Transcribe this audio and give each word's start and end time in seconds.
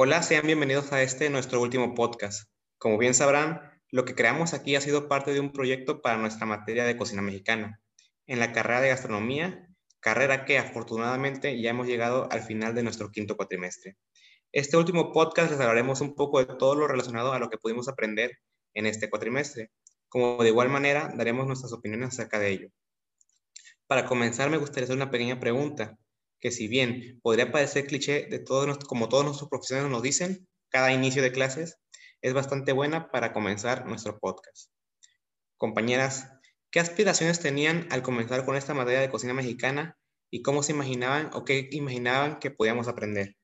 Hola, 0.00 0.22
sean 0.22 0.46
bienvenidos 0.46 0.92
a 0.92 1.02
este 1.02 1.28
nuestro 1.28 1.60
último 1.60 1.96
podcast. 1.96 2.48
Como 2.78 2.98
bien 2.98 3.14
sabrán, 3.14 3.60
lo 3.90 4.04
que 4.04 4.14
creamos 4.14 4.54
aquí 4.54 4.76
ha 4.76 4.80
sido 4.80 5.08
parte 5.08 5.32
de 5.32 5.40
un 5.40 5.50
proyecto 5.50 6.02
para 6.02 6.18
nuestra 6.18 6.46
materia 6.46 6.84
de 6.84 6.96
cocina 6.96 7.20
mexicana, 7.20 7.80
en 8.28 8.38
la 8.38 8.52
carrera 8.52 8.80
de 8.80 8.90
gastronomía, 8.90 9.68
carrera 9.98 10.44
que 10.44 10.56
afortunadamente 10.56 11.60
ya 11.60 11.70
hemos 11.70 11.88
llegado 11.88 12.28
al 12.30 12.42
final 12.42 12.76
de 12.76 12.84
nuestro 12.84 13.10
quinto 13.10 13.36
cuatrimestre. 13.36 13.96
Este 14.52 14.76
último 14.76 15.12
podcast 15.12 15.50
les 15.50 15.58
hablaremos 15.58 16.00
un 16.00 16.14
poco 16.14 16.38
de 16.38 16.46
todo 16.46 16.76
lo 16.76 16.86
relacionado 16.86 17.32
a 17.32 17.40
lo 17.40 17.50
que 17.50 17.58
pudimos 17.58 17.88
aprender 17.88 18.38
en 18.74 18.86
este 18.86 19.10
cuatrimestre, 19.10 19.72
como 20.08 20.40
de 20.40 20.50
igual 20.50 20.68
manera 20.68 21.12
daremos 21.16 21.48
nuestras 21.48 21.72
opiniones 21.72 22.10
acerca 22.10 22.38
de 22.38 22.50
ello. 22.50 22.68
Para 23.88 24.06
comenzar, 24.06 24.48
me 24.48 24.58
gustaría 24.58 24.84
hacer 24.84 24.94
una 24.94 25.10
pequeña 25.10 25.40
pregunta 25.40 25.98
que 26.40 26.50
si 26.50 26.68
bien 26.68 27.20
podría 27.22 27.50
parecer 27.50 27.86
cliché 27.86 28.26
de 28.26 28.38
todos, 28.38 28.78
como 28.78 29.08
todos 29.08 29.24
nuestros 29.24 29.48
profesores 29.48 29.90
nos 29.90 30.02
dicen, 30.02 30.48
cada 30.68 30.92
inicio 30.92 31.22
de 31.22 31.32
clases 31.32 31.78
es 32.22 32.34
bastante 32.34 32.72
buena 32.72 33.10
para 33.10 33.32
comenzar 33.32 33.86
nuestro 33.86 34.18
podcast. 34.18 34.70
Compañeras, 35.56 36.30
¿qué 36.70 36.80
aspiraciones 36.80 37.40
tenían 37.40 37.88
al 37.90 38.02
comenzar 38.02 38.44
con 38.44 38.56
esta 38.56 38.74
materia 38.74 39.00
de 39.00 39.10
cocina 39.10 39.34
mexicana 39.34 39.96
y 40.30 40.42
cómo 40.42 40.62
se 40.62 40.72
imaginaban 40.72 41.30
o 41.32 41.44
qué 41.44 41.68
imaginaban 41.72 42.38
que 42.38 42.50
podíamos 42.50 42.88
aprender? 42.88 43.36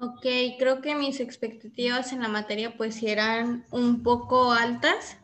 Ok, 0.00 0.24
creo 0.58 0.80
que 0.80 0.94
mis 0.94 1.18
expectativas 1.18 2.12
en 2.12 2.22
la 2.22 2.28
materia 2.28 2.76
pues 2.76 3.02
eran 3.02 3.66
un 3.72 4.04
poco 4.04 4.52
altas 4.52 5.18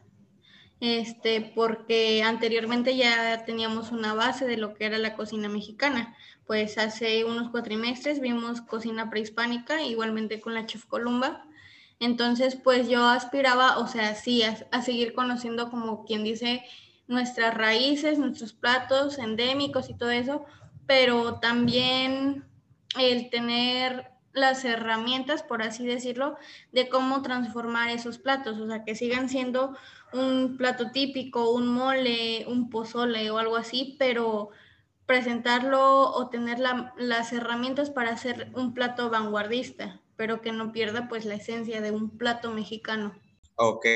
este, 0.84 1.40
porque 1.40 2.22
anteriormente 2.22 2.94
ya 2.94 3.46
teníamos 3.46 3.90
una 3.90 4.12
base 4.12 4.44
de 4.44 4.58
lo 4.58 4.74
que 4.74 4.84
era 4.84 4.98
la 4.98 5.16
cocina 5.16 5.48
mexicana. 5.48 6.14
Pues 6.46 6.76
hace 6.76 7.24
unos 7.24 7.50
cuatrimestres 7.50 8.20
vimos 8.20 8.60
cocina 8.60 9.08
prehispánica, 9.08 9.82
igualmente 9.82 10.42
con 10.42 10.52
la 10.52 10.66
chef 10.66 10.84
Columba. 10.84 11.46
Entonces, 12.00 12.56
pues 12.56 12.86
yo 12.90 13.02
aspiraba, 13.02 13.78
o 13.78 13.86
sea, 13.86 14.14
sí, 14.14 14.42
a, 14.42 14.82
seguir 14.82 15.14
conociendo 15.14 15.70
como 15.70 16.04
quien 16.04 16.22
dice 16.22 16.62
nuestras 17.06 17.54
raíces, 17.54 18.18
nuestros 18.18 18.52
platos 18.52 19.18
endémicos 19.18 19.88
y 19.88 19.94
todo 19.96 20.10
eso, 20.10 20.44
pero 20.86 21.40
también 21.40 22.44
el 22.98 23.30
tener 23.30 24.10
las 24.34 24.64
herramientas, 24.64 25.42
por 25.42 25.62
así 25.62 25.86
decirlo, 25.86 26.36
de 26.72 26.88
cómo 26.88 27.22
transformar 27.22 27.90
esos 27.90 28.18
platos, 28.18 28.58
o 28.58 28.66
sea, 28.66 28.84
que 28.84 28.94
sigan 28.94 29.28
siendo 29.28 29.76
un 30.12 30.56
plato 30.56 30.90
típico, 30.90 31.52
un 31.52 31.68
mole, 31.68 32.44
un 32.46 32.68
pozole 32.68 33.30
o 33.30 33.38
algo 33.38 33.56
así, 33.56 33.96
pero 33.98 34.50
presentarlo 35.06 36.10
o 36.10 36.28
tener 36.30 36.58
las 36.58 37.32
herramientas 37.32 37.90
para 37.90 38.10
hacer 38.10 38.50
un 38.54 38.74
plato 38.74 39.08
vanguardista, 39.08 40.00
pero 40.16 40.40
que 40.40 40.52
no 40.52 40.72
pierda 40.72 41.08
pues 41.08 41.24
la 41.24 41.34
esencia 41.34 41.80
de 41.80 41.92
un 41.92 42.18
plato 42.18 42.50
mexicano. 42.50 43.14
Ok, 43.56 43.86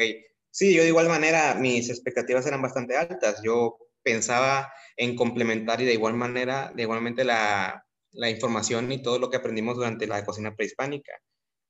sí, 0.50 0.74
yo 0.74 0.82
de 0.82 0.88
igual 0.88 1.08
manera 1.08 1.54
mis 1.54 1.88
expectativas 1.88 2.46
eran 2.46 2.62
bastante 2.62 2.96
altas. 2.96 3.42
Yo 3.42 3.78
pensaba 4.02 4.70
en 4.96 5.16
complementar 5.16 5.80
y 5.80 5.84
de 5.84 5.94
igual 5.94 6.14
manera, 6.14 6.72
de 6.74 6.82
igualmente 6.82 7.24
la, 7.24 7.87
la 8.18 8.28
información 8.28 8.90
y 8.90 9.00
todo 9.00 9.20
lo 9.20 9.30
que 9.30 9.36
aprendimos 9.36 9.76
durante 9.76 10.08
la 10.08 10.24
cocina 10.24 10.54
prehispánica. 10.56 11.12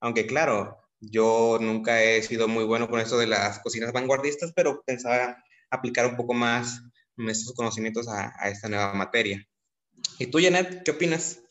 Aunque 0.00 0.26
claro, 0.26 0.78
yo 0.98 1.58
nunca 1.60 2.02
he 2.02 2.22
sido 2.22 2.48
muy 2.48 2.64
bueno 2.64 2.88
con 2.88 3.00
eso 3.00 3.18
de 3.18 3.26
las 3.26 3.58
cocinas 3.60 3.92
vanguardistas, 3.92 4.54
pero 4.56 4.82
pensaba 4.86 5.44
aplicar 5.70 6.06
un 6.06 6.16
poco 6.16 6.32
más 6.32 6.82
nuestros 7.16 7.54
conocimientos 7.54 8.08
a, 8.08 8.48
esta 8.48 8.68
nueva 8.68 8.94
materia. 8.94 9.46
¿Y 10.18 10.28
tú, 10.28 10.38
Janet, 10.40 10.84
qué 10.84 10.92
opinas? 10.92 11.42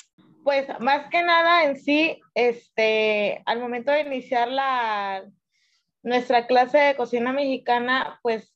Pues 0.44 0.66
más 0.80 1.12
que 1.12 1.22
nada 1.22 1.66
en 1.66 1.80
sí, 1.80 2.20
este, 2.34 3.44
al 3.46 3.60
momento 3.60 3.92
de 3.92 4.02
iniciar 4.02 4.48
la, 4.48 5.24
nuestra 6.02 6.48
clase 6.48 6.80
de 6.80 6.96
cocina 6.96 7.32
mexicana, 7.34 8.20
pues 8.24 8.52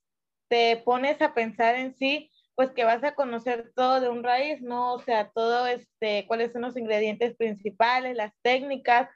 te 0.47 0.77
pones 0.77 1.21
a 1.21 1.35
pensar 1.35 1.75
en 1.75 1.95
sí, 1.95 2.30
pues 2.61 2.73
que 2.73 2.83
vas 2.83 3.03
a 3.03 3.15
conocer 3.15 3.71
todo 3.75 3.99
de 4.01 4.09
un 4.09 4.23
raíz, 4.23 4.61
¿no? 4.61 4.93
O 4.93 4.99
sea, 4.99 5.31
todo, 5.31 5.65
este, 5.65 6.27
cuáles 6.27 6.51
son 6.51 6.61
los 6.61 6.77
ingredientes 6.77 7.35
principales, 7.35 8.15
las 8.15 8.33
técnicas, 8.43 9.09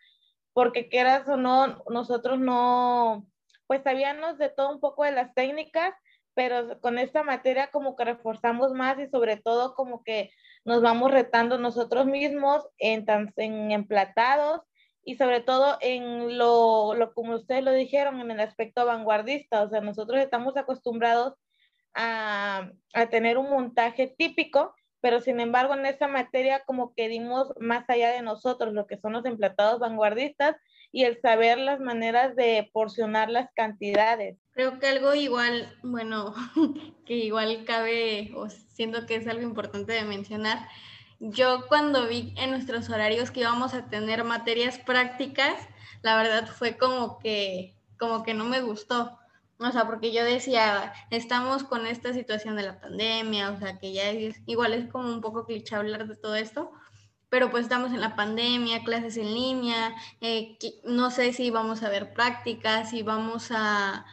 porque 0.51 0.89
quieras 0.89 1.29
o 1.29 1.38
no, 1.38 1.83
nosotros 1.91 2.39
no, 2.39 3.28
pues 3.67 3.83
sabíamos 3.83 4.39
de 4.39 4.50
todo 4.50 4.72
un 4.72 4.79
poco 4.79 5.03
de 5.03 5.11
las 5.11 5.31
técnicas, 5.35 5.94
pero 6.33 6.81
con 6.81 6.97
esta 6.97 7.22
materia 7.22 7.69
como 7.69 7.95
que 7.95 8.06
reforzamos 8.06 8.73
más 8.73 8.97
y 8.97 9.06
sobre 9.09 9.38
todo 9.38 9.75
como 9.75 10.03
que 10.03 10.31
nos 10.63 10.81
vamos 10.81 11.12
retando 11.12 11.59
nosotros 11.59 12.07
mismos 12.07 12.67
en, 12.79 13.06
en 13.38 13.72
emplatados 13.72 14.62
y 15.03 15.17
sobre 15.17 15.41
todo 15.41 15.77
en 15.81 16.39
lo, 16.39 16.95
lo, 16.95 17.13
como 17.13 17.35
ustedes 17.35 17.63
lo 17.63 17.73
dijeron, 17.73 18.19
en 18.22 18.31
el 18.31 18.39
aspecto 18.39 18.88
vanguardista. 18.88 19.62
O 19.62 19.69
sea, 19.69 19.81
nosotros 19.81 20.19
estamos 20.19 20.57
acostumbrados 20.57 21.35
a, 21.95 22.72
tener 23.09 23.38
un 23.38 23.50
montaje 23.50 24.07
típico 24.07 24.73
pero 25.01 25.22
sin 25.22 25.39
embargo 25.39 25.75
en 25.75 25.85
esa 25.85 26.07
materia 26.07 26.63
como 26.66 26.95
que 26.95 27.07
dimos 27.07 27.53
más 27.59 27.88
allá 27.89 28.11
de 28.11 28.23
nosotros 28.23 28.73
lo 28.73 28.88
que 28.88 28.97
son 28.97 29.13
los 29.13 29.25
emplatados 29.25 29.79
vanguardistas 29.79 30.56
y 30.91 31.03
el 31.03 31.22
saber 31.22 31.59
las 31.59 31.79
maneras 31.79 32.35
de 32.35 32.69
porcionar 32.73 33.29
las 33.29 33.51
cantidades. 33.53 34.38
Creo 34.51 34.79
que 34.79 34.88
algo 34.88 35.13
igual, 35.13 35.78
bueno, 35.83 36.33
que 37.06 37.16
igual 37.16 37.66
cabe, 37.66 38.31
o 38.35 38.50
siento 38.50 39.06
que 39.06 39.17
es 39.17 39.27
algo 39.27 39.44
importante 39.44 39.94
de 39.94 40.06
mencionar, 40.06 40.67
yo 41.19 41.67
cuando 41.67 42.07
vi 42.07 42.33
en 42.38 42.51
nuestros 42.51 42.89
horarios 42.89 43.29
que 43.29 43.41
íbamos 43.41 43.73
a 43.73 43.89
tener 43.89 44.23
materias 44.23 44.79
prácticas, 44.79 45.67
la 46.01 46.16
verdad 46.16 46.47
fue 46.47 46.77
como 46.77 47.19
que, 47.19 47.75
como 48.00 48.23
que 48.23 48.33
no 48.33 48.45
me 48.45 48.62
gustó 48.62 49.19
o 49.60 49.72
sea, 49.72 49.86
porque 49.86 50.12
yo 50.12 50.24
decía, 50.24 50.94
estamos 51.12 51.64
con 51.64 51.88
esta 51.88 52.14
situación 52.14 52.56
de 52.56 52.64
la 52.64 52.80
pandemia, 52.80 53.52
o 53.52 53.58
sea, 53.58 53.80
que 53.80 53.94
ya 53.94 54.10
es, 54.10 54.42
igual 54.46 54.74
es 54.74 54.90
como 54.92 55.10
un 55.10 55.22
poco 55.22 55.46
cliché 55.46 55.76
hablar 55.76 56.08
de 56.08 56.16
todo 56.18 56.36
esto, 56.36 56.72
pero 57.30 57.52
pues 57.52 57.64
estamos 57.64 57.92
en 57.94 58.02
la 58.02 58.16
pandemia, 58.16 58.84
clases 58.84 59.18
en 59.18 59.34
línea, 59.34 59.96
eh, 60.22 60.58
no 60.84 61.12
sé 61.12 61.34
si 61.34 61.50
vamos 61.52 61.84
a 61.84 61.90
ver 61.90 62.14
prácticas, 62.14 62.90
si 62.90 63.04
vamos 63.04 63.50
a, 63.52 64.06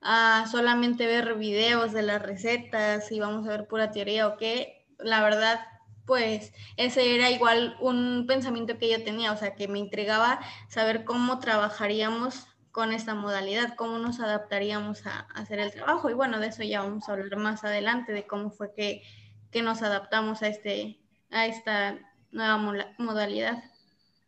a, 0.00 0.46
solamente 0.50 1.06
ver 1.06 1.34
videos 1.34 1.92
de 1.92 2.02
las 2.02 2.22
recetas, 2.22 3.06
si 3.08 3.20
vamos 3.20 3.46
a 3.46 3.50
ver 3.50 3.68
pura 3.68 3.92
teoría 3.92 4.26
o 4.28 4.36
qué. 4.36 4.86
La 4.98 5.22
verdad, 5.22 5.60
pues 6.06 6.52
ese 6.76 7.14
era 7.14 7.30
igual 7.30 7.76
un 7.80 8.26
pensamiento 8.26 8.78
que 8.78 8.90
yo 8.90 9.02
tenía, 9.04 9.32
o 9.32 9.36
sea, 9.36 9.54
que 9.54 9.68
me 9.68 9.78
intrigaba 9.78 10.40
saber 10.68 11.04
cómo 11.04 11.38
trabajaríamos 11.38 12.46
con 12.72 12.92
esta 12.92 13.14
modalidad, 13.14 13.76
cómo 13.76 13.98
nos 13.98 14.18
adaptaríamos 14.18 15.06
a, 15.06 15.20
hacer 15.34 15.58
el 15.58 15.72
trabajo. 15.72 16.10
Y 16.10 16.14
bueno, 16.14 16.40
de 16.40 16.48
eso 16.48 16.62
ya 16.62 16.80
vamos 16.80 17.08
a 17.08 17.12
hablar 17.12 17.36
más 17.36 17.62
adelante, 17.64 18.12
de 18.12 18.26
cómo 18.26 18.50
fue 18.50 18.72
que, 18.74 19.02
que 19.50 19.62
nos 19.62 19.82
adaptamos 19.82 20.42
a, 20.42 20.48
este, 20.48 20.98
a 21.30 21.46
esta 21.46 21.98
nueva 22.30 22.56
modalidad. 22.98 23.62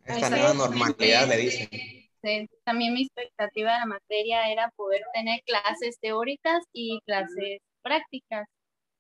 Esta 0.05 0.29
nueva 0.29 0.53
normalidad, 0.53 1.27
le 1.27 1.37
dicen. 1.39 1.69
También 2.65 2.95
mi 2.95 3.05
expectativa 3.05 3.73
de 3.73 3.79
la 3.81 3.87
materia 3.87 4.51
era 4.51 4.71
poder 4.77 5.03
tener 5.15 5.41
clases 5.45 5.99
teóricas 6.01 6.63
y 6.73 7.01
clases 7.07 7.61
prácticas 7.83 8.47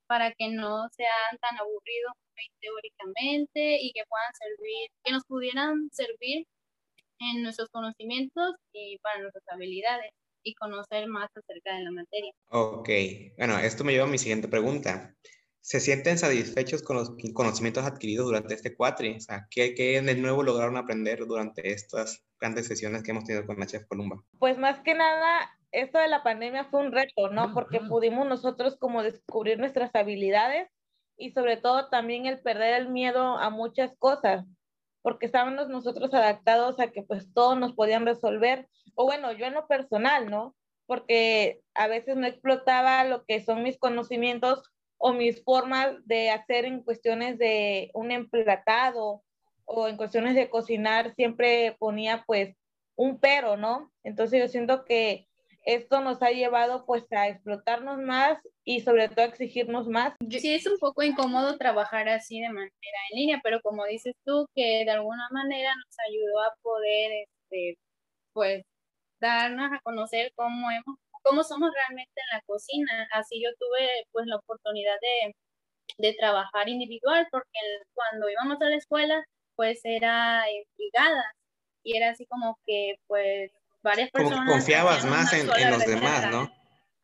para 0.06 0.32
que 0.32 0.48
no 0.48 0.88
sean 0.90 1.38
tan 1.40 1.58
aburridos 1.58 2.12
teóricamente 2.60 3.78
y 3.80 3.92
que 3.92 4.02
puedan 4.08 4.32
servir, 4.34 4.88
que 5.02 5.12
nos 5.12 5.24
pudieran 5.24 5.88
servir 5.92 6.46
en 7.18 7.42
nuestros 7.42 7.68
conocimientos 7.70 8.54
y 8.72 8.98
para 8.98 9.20
nuestras 9.20 9.44
habilidades 9.48 10.12
y 10.42 10.54
conocer 10.54 11.08
más 11.08 11.30
acerca 11.34 11.76
de 11.76 11.84
la 11.84 11.90
materia. 11.90 12.32
Ok, 12.50 12.88
bueno, 13.38 13.58
esto 13.58 13.82
me 13.82 13.92
lleva 13.92 14.04
a 14.04 14.10
mi 14.10 14.18
siguiente 14.18 14.48
pregunta. 14.48 15.14
¿Se 15.60 15.80
sienten 15.80 16.18
satisfechos 16.18 16.82
con 16.82 16.96
los 16.96 17.12
conocimientos 17.32 17.84
adquiridos 17.84 18.26
durante 18.26 18.52
este 18.52 18.76
cuatri? 18.76 19.16
O 19.16 19.20
sea, 19.20 19.46
¿qué, 19.50 19.74
¿qué, 19.74 20.02
de 20.02 20.14
nuevo 20.14 20.42
lograron 20.42 20.76
aprender 20.76 21.26
durante 21.26 21.72
estas 21.72 22.22
grandes 22.38 22.66
sesiones 22.66 23.02
que 23.02 23.12
hemos 23.12 23.24
tenido 23.24 23.46
con 23.46 23.58
la 23.58 23.66
Chef 23.66 23.86
Columba? 23.86 24.22
Pues 24.38 24.58
más 24.58 24.80
que 24.80 24.94
nada, 24.94 25.50
esto 25.72 25.98
de 25.98 26.08
la 26.08 26.22
pandemia 26.22 26.66
fue 26.66 26.80
un 26.80 26.92
reto, 26.92 27.30
¿no? 27.30 27.54
Porque 27.54 27.80
pudimos 27.80 28.26
nosotros 28.26 28.76
como 28.78 29.02
descubrir 29.02 29.58
nuestras 29.58 29.94
habilidades 29.94 30.68
y 31.16 31.30
sobre 31.30 31.56
todo 31.56 31.88
también 31.88 32.26
el 32.26 32.40
perder 32.40 32.74
el 32.82 32.90
miedo 32.90 33.38
a 33.38 33.48
muchas 33.48 33.96
cosas 33.98 34.44
porque 35.04 35.26
estábamos 35.26 35.68
nosotros 35.68 36.14
adaptados 36.14 36.80
a 36.80 36.90
que 36.90 37.02
pues 37.02 37.30
todos 37.34 37.58
nos 37.58 37.74
podían 37.74 38.06
resolver, 38.06 38.66
o 38.94 39.04
bueno, 39.04 39.32
yo 39.32 39.44
en 39.44 39.52
lo 39.52 39.66
personal, 39.66 40.30
¿no? 40.30 40.56
Porque 40.86 41.60
a 41.74 41.88
veces 41.88 42.16
no 42.16 42.26
explotaba 42.26 43.04
lo 43.04 43.26
que 43.26 43.42
son 43.42 43.62
mis 43.62 43.78
conocimientos 43.78 44.62
o 44.96 45.12
mis 45.12 45.44
formas 45.44 45.94
de 46.06 46.30
hacer 46.30 46.64
en 46.64 46.82
cuestiones 46.82 47.36
de 47.36 47.90
un 47.92 48.12
emplatado 48.12 49.22
o 49.66 49.88
en 49.88 49.98
cuestiones 49.98 50.34
de 50.36 50.48
cocinar, 50.48 51.14
siempre 51.14 51.76
ponía 51.78 52.24
pues 52.26 52.56
un 52.96 53.20
pero, 53.20 53.58
¿no? 53.58 53.92
Entonces 54.04 54.40
yo 54.40 54.48
siento 54.48 54.86
que 54.86 55.28
esto 55.64 56.00
nos 56.00 56.22
ha 56.22 56.30
llevado 56.30 56.84
pues 56.86 57.04
a 57.12 57.28
explotarnos 57.28 57.98
más 57.98 58.38
y 58.64 58.80
sobre 58.80 59.08
todo 59.08 59.22
a 59.22 59.28
exigirnos 59.28 59.88
más. 59.88 60.14
Sí, 60.30 60.54
es 60.54 60.66
un 60.66 60.78
poco 60.78 61.02
incómodo 61.02 61.56
trabajar 61.58 62.08
así 62.08 62.40
de 62.40 62.48
manera 62.48 62.70
en 63.10 63.18
línea, 63.18 63.40
pero 63.42 63.60
como 63.62 63.84
dices 63.86 64.14
tú, 64.24 64.46
que 64.54 64.84
de 64.84 64.90
alguna 64.90 65.28
manera 65.30 65.74
nos 65.74 65.96
ayudó 66.08 66.40
a 66.42 66.54
poder, 66.62 67.12
este, 67.50 67.78
pues, 68.32 68.62
darnos 69.20 69.72
a 69.72 69.80
conocer 69.82 70.32
cómo 70.34 70.70
hemos, 70.70 70.98
cómo 71.22 71.42
somos 71.44 71.70
realmente 71.74 72.12
en 72.14 72.36
la 72.38 72.42
cocina. 72.46 73.08
Así 73.12 73.42
yo 73.42 73.50
tuve 73.58 73.88
pues 74.12 74.26
la 74.26 74.36
oportunidad 74.36 74.96
de, 75.00 75.34
de 76.08 76.14
trabajar 76.14 76.68
individual, 76.68 77.26
porque 77.30 77.58
cuando 77.94 78.28
íbamos 78.30 78.60
a 78.60 78.66
la 78.66 78.76
escuela, 78.76 79.24
pues 79.56 79.80
era 79.84 80.44
brigada 80.76 81.24
y 81.84 81.96
era 81.96 82.10
así 82.10 82.26
como 82.26 82.58
que 82.66 82.96
pues 83.06 83.52
varias 83.84 84.10
personas. 84.10 84.50
confiabas 84.50 85.04
más 85.04 85.32
en, 85.32 85.46
los 85.46 85.86
demás, 85.86 86.30
¿no? 86.32 86.50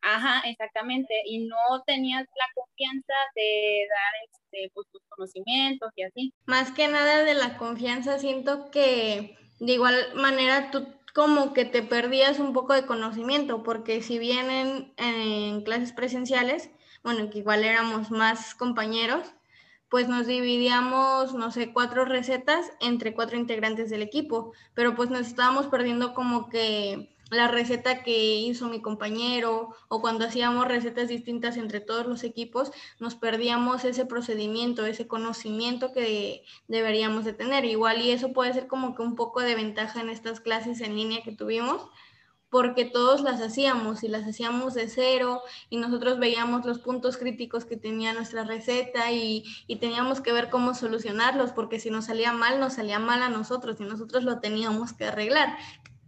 Ajá, 0.01 0.41
exactamente. 0.45 1.13
Y 1.25 1.45
no 1.47 1.83
tenías 1.85 2.25
la 2.35 2.45
confianza 2.55 3.13
de 3.35 3.87
dar 3.87 4.13
este, 4.29 4.71
pues, 4.73 4.87
tus 4.91 5.01
conocimientos 5.07 5.91
y 5.95 6.03
así. 6.03 6.33
Más 6.45 6.71
que 6.71 6.87
nada 6.87 7.23
de 7.23 7.35
la 7.35 7.57
confianza, 7.57 8.19
siento 8.19 8.69
que 8.71 9.37
de 9.59 9.71
igual 9.71 9.95
manera 10.15 10.71
tú 10.71 10.87
como 11.13 11.53
que 11.53 11.65
te 11.65 11.83
perdías 11.83 12.39
un 12.39 12.53
poco 12.53 12.73
de 12.73 12.85
conocimiento, 12.85 13.63
porque 13.63 14.01
si 14.01 14.17
bien 14.17 14.49
en, 14.49 14.93
en 14.97 15.61
clases 15.63 15.91
presenciales, 15.91 16.71
bueno, 17.03 17.29
que 17.29 17.39
igual 17.39 17.63
éramos 17.63 18.11
más 18.11 18.55
compañeros, 18.55 19.33
pues 19.91 20.07
nos 20.07 20.25
dividíamos, 20.25 21.33
no 21.33 21.51
sé, 21.51 21.73
cuatro 21.73 22.05
recetas 22.05 22.71
entre 22.79 23.13
cuatro 23.13 23.37
integrantes 23.37 23.89
del 23.89 24.01
equipo, 24.01 24.53
pero 24.73 24.95
pues 24.95 25.09
nos 25.09 25.27
estábamos 25.27 25.67
perdiendo 25.67 26.13
como 26.13 26.47
que 26.47 27.13
la 27.29 27.49
receta 27.49 28.01
que 28.01 28.35
hizo 28.37 28.69
mi 28.69 28.81
compañero 28.81 29.75
o 29.89 29.99
cuando 29.99 30.25
hacíamos 30.25 30.65
recetas 30.69 31.09
distintas 31.09 31.57
entre 31.57 31.81
todos 31.81 32.07
los 32.07 32.23
equipos, 32.23 32.71
nos 32.99 33.15
perdíamos 33.15 33.83
ese 33.83 34.05
procedimiento, 34.05 34.85
ese 34.85 35.07
conocimiento 35.07 35.91
que 35.91 36.45
deberíamos 36.69 37.25
de 37.25 37.33
tener. 37.33 37.65
Igual 37.65 38.01
y 38.01 38.11
eso 38.11 38.31
puede 38.31 38.53
ser 38.53 38.67
como 38.67 38.95
que 38.95 39.01
un 39.01 39.15
poco 39.15 39.41
de 39.41 39.55
ventaja 39.55 39.99
en 39.99 40.09
estas 40.09 40.39
clases 40.39 40.79
en 40.79 40.95
línea 40.95 41.21
que 41.21 41.35
tuvimos, 41.35 41.85
porque 42.51 42.83
todos 42.83 43.21
las 43.21 43.41
hacíamos 43.41 44.03
y 44.03 44.09
las 44.09 44.27
hacíamos 44.27 44.73
de 44.73 44.89
cero 44.89 45.41
y 45.69 45.77
nosotros 45.77 46.19
veíamos 46.19 46.65
los 46.65 46.79
puntos 46.79 47.15
críticos 47.15 47.63
que 47.63 47.77
tenía 47.77 48.11
nuestra 48.11 48.43
receta 48.43 49.09
y, 49.11 49.45
teníamos 49.79 50.19
que 50.19 50.33
ver 50.33 50.49
cómo 50.49 50.75
solucionarlos, 50.75 51.53
porque 51.53 51.79
si 51.79 51.89
nos 51.89 52.05
salía 52.05 52.33
mal, 52.33 52.59
nos 52.59 52.73
salía 52.73 52.99
mal 52.99 53.23
a 53.23 53.29
nosotros 53.29 53.77
y 53.79 53.83
nosotros 53.85 54.25
lo 54.25 54.39
teníamos 54.41 54.91
que 54.91 55.05
arreglar, 55.05 55.57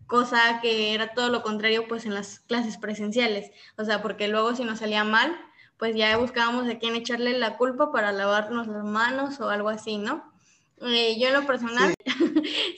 cosa 0.05 0.59
que 0.61 0.93
era 0.93 1.13
todo 1.13 1.29
lo 1.29 1.41
contrario 1.41 1.87
pues 1.87 2.05
en 2.05 2.13
las 2.13 2.41
clases 2.41 2.77
presenciales, 2.77 3.49
o 3.77 3.85
sea, 3.85 4.01
porque 4.01 4.27
luego 4.27 4.53
si 4.53 4.65
nos 4.65 4.79
salía 4.79 5.05
mal, 5.05 5.33
pues 5.77 5.95
ya 5.95 6.15
buscábamos 6.17 6.69
a 6.69 6.77
quién 6.77 6.95
echarle 6.95 7.37
la 7.39 7.55
culpa 7.55 7.91
para 7.93 8.11
lavarnos 8.11 8.67
las 8.67 8.83
manos 8.83 9.39
o 9.39 9.49
algo 9.49 9.69
así, 9.69 9.97
¿no? 9.97 10.33
Eh, 10.81 11.17
yo 11.17 11.29
en 11.29 11.33
lo 11.35 11.45
personal 11.45 11.93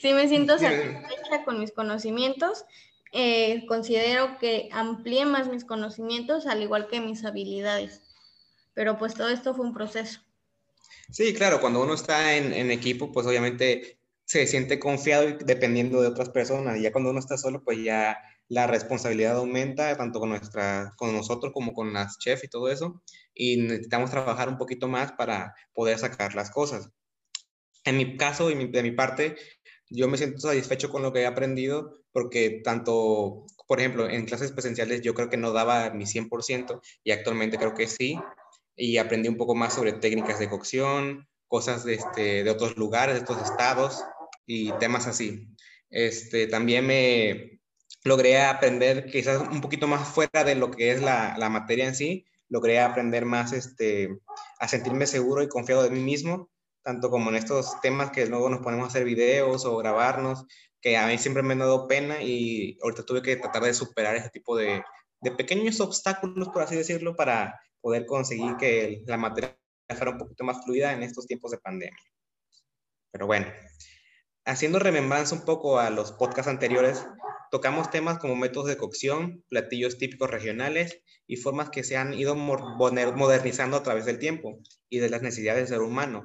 sí, 0.00 0.12
me 0.14 0.28
siento 0.28 0.56
satisfecha 0.56 1.44
con 1.44 1.58
mis 1.58 1.72
conocimientos 1.72 2.64
eh, 3.12 3.64
considero 3.66 4.38
que 4.38 4.68
amplié 4.72 5.24
más 5.24 5.48
mis 5.48 5.64
conocimientos 5.64 6.46
al 6.46 6.62
igual 6.62 6.88
que 6.88 7.00
mis 7.00 7.24
habilidades. 7.24 8.02
Pero 8.74 8.98
pues 8.98 9.14
todo 9.14 9.28
esto 9.28 9.54
fue 9.54 9.66
un 9.66 9.74
proceso. 9.74 10.20
Sí, 11.10 11.32
claro, 11.34 11.60
cuando 11.60 11.82
uno 11.82 11.94
está 11.94 12.36
en, 12.36 12.70
equipo, 12.70 13.12
pues 13.12 13.26
obviamente 13.26 13.98
se 14.24 14.46
siente 14.46 14.78
confiado 14.78 15.38
dependiendo 15.44 16.02
de 16.02 16.08
otras 16.08 16.30
personas. 16.30 16.76
Y 16.76 16.82
ya 16.82 16.92
cuando 16.92 17.10
uno 17.10 17.20
está 17.20 17.38
solo, 17.38 17.62
pues 17.62 17.82
ya 17.82 18.18
la 18.48 18.66
responsabilidad 18.66 19.36
aumenta, 19.36 19.96
tanto 19.96 20.20
con, 20.20 20.30
nuestra, 20.30 20.92
con 20.96 21.14
nosotros 21.14 21.52
como 21.52 21.72
con 21.72 21.92
las 21.92 22.18
chefs 22.18 22.44
y 22.44 22.48
todo 22.48 22.68
eso. 22.68 23.02
Y 23.34 23.58
necesitamos 23.58 24.10
trabajar 24.10 24.48
un 24.48 24.58
poquito 24.58 24.88
más 24.88 25.12
para 25.12 25.54
poder 25.74 25.98
sacar 25.98 26.34
las 26.34 26.50
cosas. 26.50 26.90
En 27.84 27.96
mi 27.96 28.16
caso 28.16 28.50
y 28.50 28.66
de 28.66 28.82
mi 28.82 28.90
parte, 28.90 29.36
yo 29.88 30.08
me 30.08 30.18
siento 30.18 30.40
satisfecho 30.40 30.90
con 30.90 31.02
lo 31.02 31.12
que 31.12 31.20
he 31.20 31.26
aprendido 31.26 32.00
porque 32.16 32.62
tanto, 32.64 33.44
por 33.66 33.78
ejemplo, 33.78 34.08
en 34.08 34.24
clases 34.24 34.50
presenciales 34.50 35.02
yo 35.02 35.12
creo 35.12 35.28
que 35.28 35.36
no 35.36 35.52
daba 35.52 35.90
mi 35.90 36.06
100% 36.06 36.80
y 37.04 37.10
actualmente 37.10 37.58
creo 37.58 37.74
que 37.74 37.86
sí. 37.86 38.18
Y 38.74 38.96
aprendí 38.96 39.28
un 39.28 39.36
poco 39.36 39.54
más 39.54 39.74
sobre 39.74 39.92
técnicas 39.92 40.38
de 40.38 40.48
cocción, 40.48 41.28
cosas 41.46 41.84
de, 41.84 41.96
este, 41.96 42.42
de 42.42 42.48
otros 42.48 42.78
lugares, 42.78 43.16
de 43.16 43.20
otros 43.20 43.42
estados 43.42 44.02
y 44.46 44.72
temas 44.78 45.06
así. 45.06 45.46
Este, 45.90 46.46
también 46.46 46.86
me 46.86 47.60
logré 48.02 48.40
aprender 48.40 49.10
quizás 49.10 49.42
un 49.50 49.60
poquito 49.60 49.86
más 49.86 50.08
fuera 50.08 50.42
de 50.42 50.54
lo 50.54 50.70
que 50.70 50.92
es 50.92 51.02
la, 51.02 51.36
la 51.36 51.50
materia 51.50 51.86
en 51.86 51.94
sí, 51.94 52.24
logré 52.48 52.80
aprender 52.80 53.26
más 53.26 53.52
este, 53.52 54.08
a 54.58 54.68
sentirme 54.68 55.06
seguro 55.06 55.42
y 55.42 55.48
confiado 55.48 55.82
de 55.82 55.90
mí 55.90 56.00
mismo 56.00 56.48
tanto 56.86 57.10
como 57.10 57.30
en 57.30 57.36
estos 57.36 57.80
temas 57.80 58.12
que 58.12 58.26
luego 58.26 58.48
nos 58.48 58.60
ponemos 58.60 58.84
a 58.84 58.88
hacer 58.90 59.02
videos 59.02 59.64
o 59.64 59.76
grabarnos, 59.76 60.44
que 60.80 60.96
a 60.96 61.08
mí 61.08 61.18
siempre 61.18 61.42
me 61.42 61.54
han 61.54 61.58
dado 61.58 61.88
pena 61.88 62.22
y 62.22 62.78
ahorita 62.80 63.04
tuve 63.04 63.22
que 63.22 63.34
tratar 63.34 63.64
de 63.64 63.74
superar 63.74 64.14
ese 64.14 64.30
tipo 64.30 64.56
de, 64.56 64.84
de 65.20 65.30
pequeños 65.32 65.80
obstáculos, 65.80 66.48
por 66.50 66.62
así 66.62 66.76
decirlo, 66.76 67.16
para 67.16 67.60
poder 67.80 68.06
conseguir 68.06 68.56
que 68.56 69.02
la 69.04 69.16
materia 69.16 69.58
fuera 69.96 70.12
un 70.12 70.18
poquito 70.18 70.44
más 70.44 70.62
fluida 70.64 70.92
en 70.92 71.02
estos 71.02 71.26
tiempos 71.26 71.50
de 71.50 71.58
pandemia. 71.58 71.98
Pero 73.10 73.26
bueno, 73.26 73.48
haciendo 74.44 74.78
remembranza 74.78 75.34
un 75.34 75.44
poco 75.44 75.80
a 75.80 75.90
los 75.90 76.12
podcasts 76.12 76.48
anteriores, 76.48 77.04
tocamos 77.50 77.90
temas 77.90 78.20
como 78.20 78.36
métodos 78.36 78.68
de 78.68 78.76
cocción, 78.76 79.44
platillos 79.48 79.98
típicos 79.98 80.30
regionales 80.30 81.02
y 81.26 81.34
formas 81.34 81.70
que 81.70 81.82
se 81.82 81.96
han 81.96 82.14
ido 82.14 82.36
modernizando 82.36 83.76
a 83.76 83.82
través 83.82 84.04
del 84.04 84.20
tiempo 84.20 84.60
y 84.88 85.00
de 85.00 85.10
las 85.10 85.22
necesidades 85.22 85.68
del 85.68 85.78
ser 85.78 85.80
humano. 85.80 86.22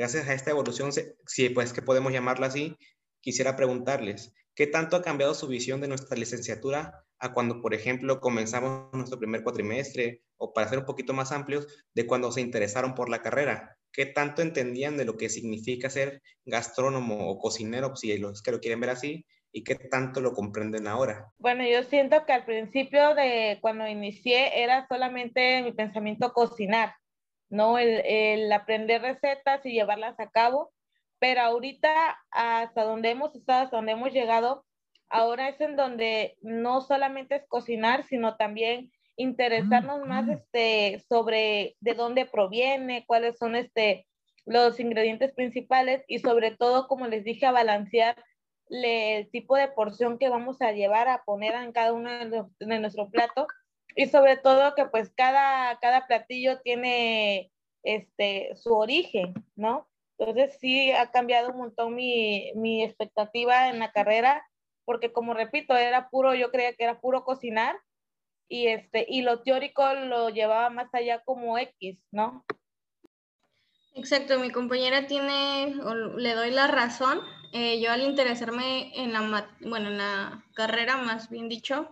Gracias 0.00 0.28
a 0.30 0.32
esta 0.32 0.50
evolución, 0.50 0.92
si 1.26 1.50
pues 1.50 1.74
que 1.74 1.82
podemos 1.82 2.10
llamarla 2.10 2.46
así, 2.46 2.74
quisiera 3.20 3.54
preguntarles, 3.54 4.34
¿qué 4.54 4.66
tanto 4.66 4.96
ha 4.96 5.02
cambiado 5.02 5.34
su 5.34 5.46
visión 5.46 5.82
de 5.82 5.88
nuestra 5.88 6.16
licenciatura 6.16 7.04
a 7.18 7.34
cuando, 7.34 7.60
por 7.60 7.74
ejemplo, 7.74 8.18
comenzamos 8.18 8.90
nuestro 8.94 9.18
primer 9.18 9.42
cuatrimestre 9.42 10.22
o 10.38 10.54
para 10.54 10.70
ser 10.70 10.78
un 10.78 10.86
poquito 10.86 11.12
más 11.12 11.32
amplios, 11.32 11.66
de 11.92 12.06
cuando 12.06 12.32
se 12.32 12.40
interesaron 12.40 12.94
por 12.94 13.10
la 13.10 13.20
carrera? 13.20 13.76
¿Qué 13.92 14.06
tanto 14.06 14.40
entendían 14.40 14.96
de 14.96 15.04
lo 15.04 15.18
que 15.18 15.28
significa 15.28 15.90
ser 15.90 16.22
gastrónomo 16.46 17.28
o 17.28 17.38
cocinero, 17.38 17.94
si 17.94 18.16
los 18.16 18.40
que 18.40 18.52
lo 18.52 18.60
quieren 18.60 18.80
ver 18.80 18.88
así, 18.88 19.26
y 19.52 19.64
qué 19.64 19.74
tanto 19.74 20.22
lo 20.22 20.32
comprenden 20.32 20.86
ahora? 20.86 21.30
Bueno, 21.36 21.62
yo 21.68 21.82
siento 21.82 22.24
que 22.24 22.32
al 22.32 22.46
principio 22.46 23.14
de 23.14 23.58
cuando 23.60 23.86
inicié 23.86 24.62
era 24.62 24.86
solamente 24.88 25.60
mi 25.60 25.72
pensamiento 25.72 26.32
cocinar 26.32 26.94
¿no? 27.50 27.78
El, 27.78 28.50
aprender 28.52 29.02
recetas 29.02 29.64
y 29.66 29.72
llevarlas 29.72 30.18
a 30.18 30.30
cabo, 30.30 30.72
pero 31.18 31.42
ahorita 31.42 32.18
hasta 32.30 32.84
donde 32.84 33.10
hemos 33.10 33.34
estado, 33.34 33.64
hasta 33.64 33.76
donde 33.76 33.92
hemos 33.92 34.12
llegado, 34.12 34.64
ahora 35.10 35.48
es 35.48 35.60
en 35.60 35.76
donde 35.76 36.38
no 36.40 36.80
solamente 36.80 37.36
es 37.36 37.46
cocinar, 37.48 38.04
sino 38.04 38.36
también 38.36 38.90
interesarnos 39.16 40.06
más 40.06 40.28
este, 40.28 41.04
sobre 41.08 41.76
de 41.80 41.94
dónde 41.94 42.24
proviene, 42.24 43.04
cuáles 43.06 43.36
son 43.36 43.54
este, 43.54 44.06
los 44.46 44.80
ingredientes 44.80 45.34
principales 45.34 46.02
y 46.08 46.20
sobre 46.20 46.52
todo, 46.52 46.88
como 46.88 47.06
les 47.06 47.24
dije, 47.24 47.44
a 47.44 47.52
balancear 47.52 48.16
el 48.70 49.28
tipo 49.30 49.56
de 49.56 49.68
porción 49.68 50.16
que 50.16 50.28
vamos 50.28 50.62
a 50.62 50.72
llevar 50.72 51.08
a 51.08 51.24
poner 51.24 51.54
en 51.54 51.72
cada 51.72 51.92
uno 51.92 52.08
de, 52.10 52.44
de 52.60 52.78
nuestro 52.78 53.10
plato 53.10 53.46
y 53.96 54.06
sobre 54.06 54.36
todo 54.36 54.74
que 54.74 54.86
pues 54.86 55.12
cada, 55.14 55.78
cada 55.80 56.06
platillo 56.06 56.60
tiene 56.60 57.50
este, 57.82 58.54
su 58.56 58.74
origen, 58.74 59.34
¿no? 59.56 59.88
Entonces 60.18 60.58
sí 60.60 60.92
ha 60.92 61.10
cambiado 61.10 61.50
un 61.50 61.58
montón 61.58 61.94
mi, 61.94 62.52
mi 62.54 62.84
expectativa 62.84 63.68
en 63.68 63.78
la 63.78 63.92
carrera, 63.92 64.46
porque 64.84 65.12
como 65.12 65.34
repito, 65.34 65.74
era 65.76 66.10
puro, 66.10 66.34
yo 66.34 66.50
creía 66.50 66.74
que 66.74 66.84
era 66.84 67.00
puro 67.00 67.24
cocinar 67.24 67.76
y, 68.48 68.66
este, 68.66 69.06
y 69.08 69.22
lo 69.22 69.42
teórico 69.42 69.94
lo 69.94 70.28
llevaba 70.28 70.68
más 70.70 70.92
allá 70.92 71.22
como 71.24 71.56
X, 71.56 71.98
¿no? 72.10 72.44
Exacto, 73.94 74.38
mi 74.38 74.50
compañera 74.50 75.06
tiene, 75.06 75.74
le 76.16 76.34
doy 76.34 76.50
la 76.50 76.66
razón. 76.66 77.20
Eh, 77.52 77.80
yo 77.80 77.90
al 77.90 78.02
interesarme 78.02 78.92
en 78.94 79.12
la, 79.12 79.48
bueno, 79.60 79.88
en 79.88 79.98
la 79.98 80.44
carrera, 80.54 80.96
más 80.96 81.28
bien 81.30 81.48
dicho, 81.48 81.90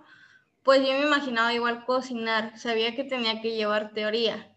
pues 0.69 0.87
yo 0.87 0.93
me 0.93 1.07
imaginaba 1.07 1.55
igual 1.55 1.87
cocinar, 1.87 2.59
sabía 2.59 2.95
que 2.95 3.03
tenía 3.03 3.41
que 3.41 3.57
llevar 3.57 3.95
teoría, 3.95 4.55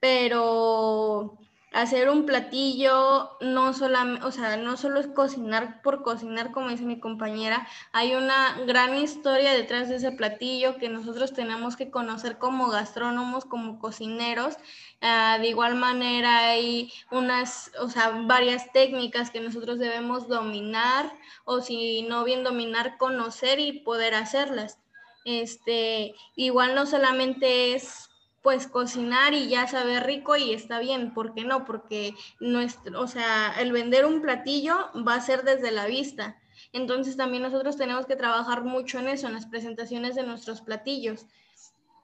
pero 0.00 1.38
hacer 1.72 2.10
un 2.10 2.26
platillo 2.26 3.30
no 3.40 3.72
solamente, 3.72 4.26
o 4.26 4.32
sea, 4.32 4.58
no 4.58 4.76
solo 4.76 5.00
es 5.00 5.06
cocinar 5.06 5.80
por 5.80 6.02
cocinar, 6.02 6.52
como 6.52 6.68
dice 6.68 6.84
mi 6.84 7.00
compañera, 7.00 7.66
hay 7.92 8.14
una 8.14 8.58
gran 8.66 8.96
historia 8.98 9.54
detrás 9.54 9.88
de 9.88 9.96
ese 9.96 10.12
platillo 10.12 10.76
que 10.76 10.90
nosotros 10.90 11.32
tenemos 11.32 11.74
que 11.74 11.90
conocer 11.90 12.36
como 12.36 12.68
gastrónomos, 12.68 13.46
como 13.46 13.78
cocineros. 13.78 14.56
Ah, 15.00 15.38
de 15.40 15.48
igual 15.48 15.74
manera 15.76 16.50
hay 16.50 16.92
unas, 17.10 17.72
o 17.80 17.88
sea, 17.88 18.10
varias 18.26 18.70
técnicas 18.74 19.30
que 19.30 19.40
nosotros 19.40 19.78
debemos 19.78 20.28
dominar 20.28 21.10
o 21.46 21.62
si 21.62 22.02
no 22.02 22.24
bien 22.24 22.44
dominar, 22.44 22.98
conocer 22.98 23.58
y 23.58 23.80
poder 23.80 24.14
hacerlas. 24.14 24.80
Este, 25.26 26.14
igual 26.36 26.76
no 26.76 26.86
solamente 26.86 27.74
es 27.74 28.08
pues 28.42 28.68
cocinar 28.68 29.34
y 29.34 29.48
ya 29.48 29.66
saber 29.66 30.06
rico 30.06 30.36
y 30.36 30.54
está 30.54 30.78
bien, 30.78 31.12
¿por 31.12 31.34
qué 31.34 31.42
no? 31.42 31.64
Porque 31.64 32.14
nuestro, 32.38 33.00
o 33.00 33.08
sea, 33.08 33.52
el 33.58 33.72
vender 33.72 34.06
un 34.06 34.22
platillo 34.22 34.76
va 34.96 35.16
a 35.16 35.20
ser 35.20 35.42
desde 35.42 35.72
la 35.72 35.86
vista. 35.86 36.38
Entonces 36.72 37.16
también 37.16 37.42
nosotros 37.42 37.76
tenemos 37.76 38.06
que 38.06 38.14
trabajar 38.14 38.62
mucho 38.62 39.00
en 39.00 39.08
eso, 39.08 39.26
en 39.26 39.32
las 39.32 39.46
presentaciones 39.46 40.14
de 40.14 40.22
nuestros 40.22 40.60
platillos. 40.60 41.26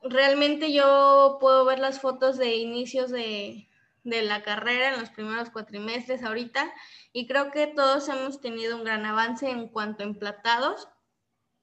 Realmente 0.02 0.72
yo 0.72 1.38
puedo 1.40 1.64
ver 1.64 1.78
las 1.78 2.00
fotos 2.00 2.38
de 2.38 2.56
inicios 2.56 3.12
de, 3.12 3.68
de 4.02 4.22
la 4.22 4.42
carrera 4.42 4.92
en 4.92 4.98
los 4.98 5.10
primeros 5.10 5.50
cuatrimestres 5.50 6.24
ahorita 6.24 6.72
y 7.12 7.28
creo 7.28 7.52
que 7.52 7.68
todos 7.68 8.08
hemos 8.08 8.40
tenido 8.40 8.76
un 8.76 8.82
gran 8.82 9.06
avance 9.06 9.48
en 9.48 9.68
cuanto 9.68 10.02
a 10.02 10.06
emplatados 10.06 10.88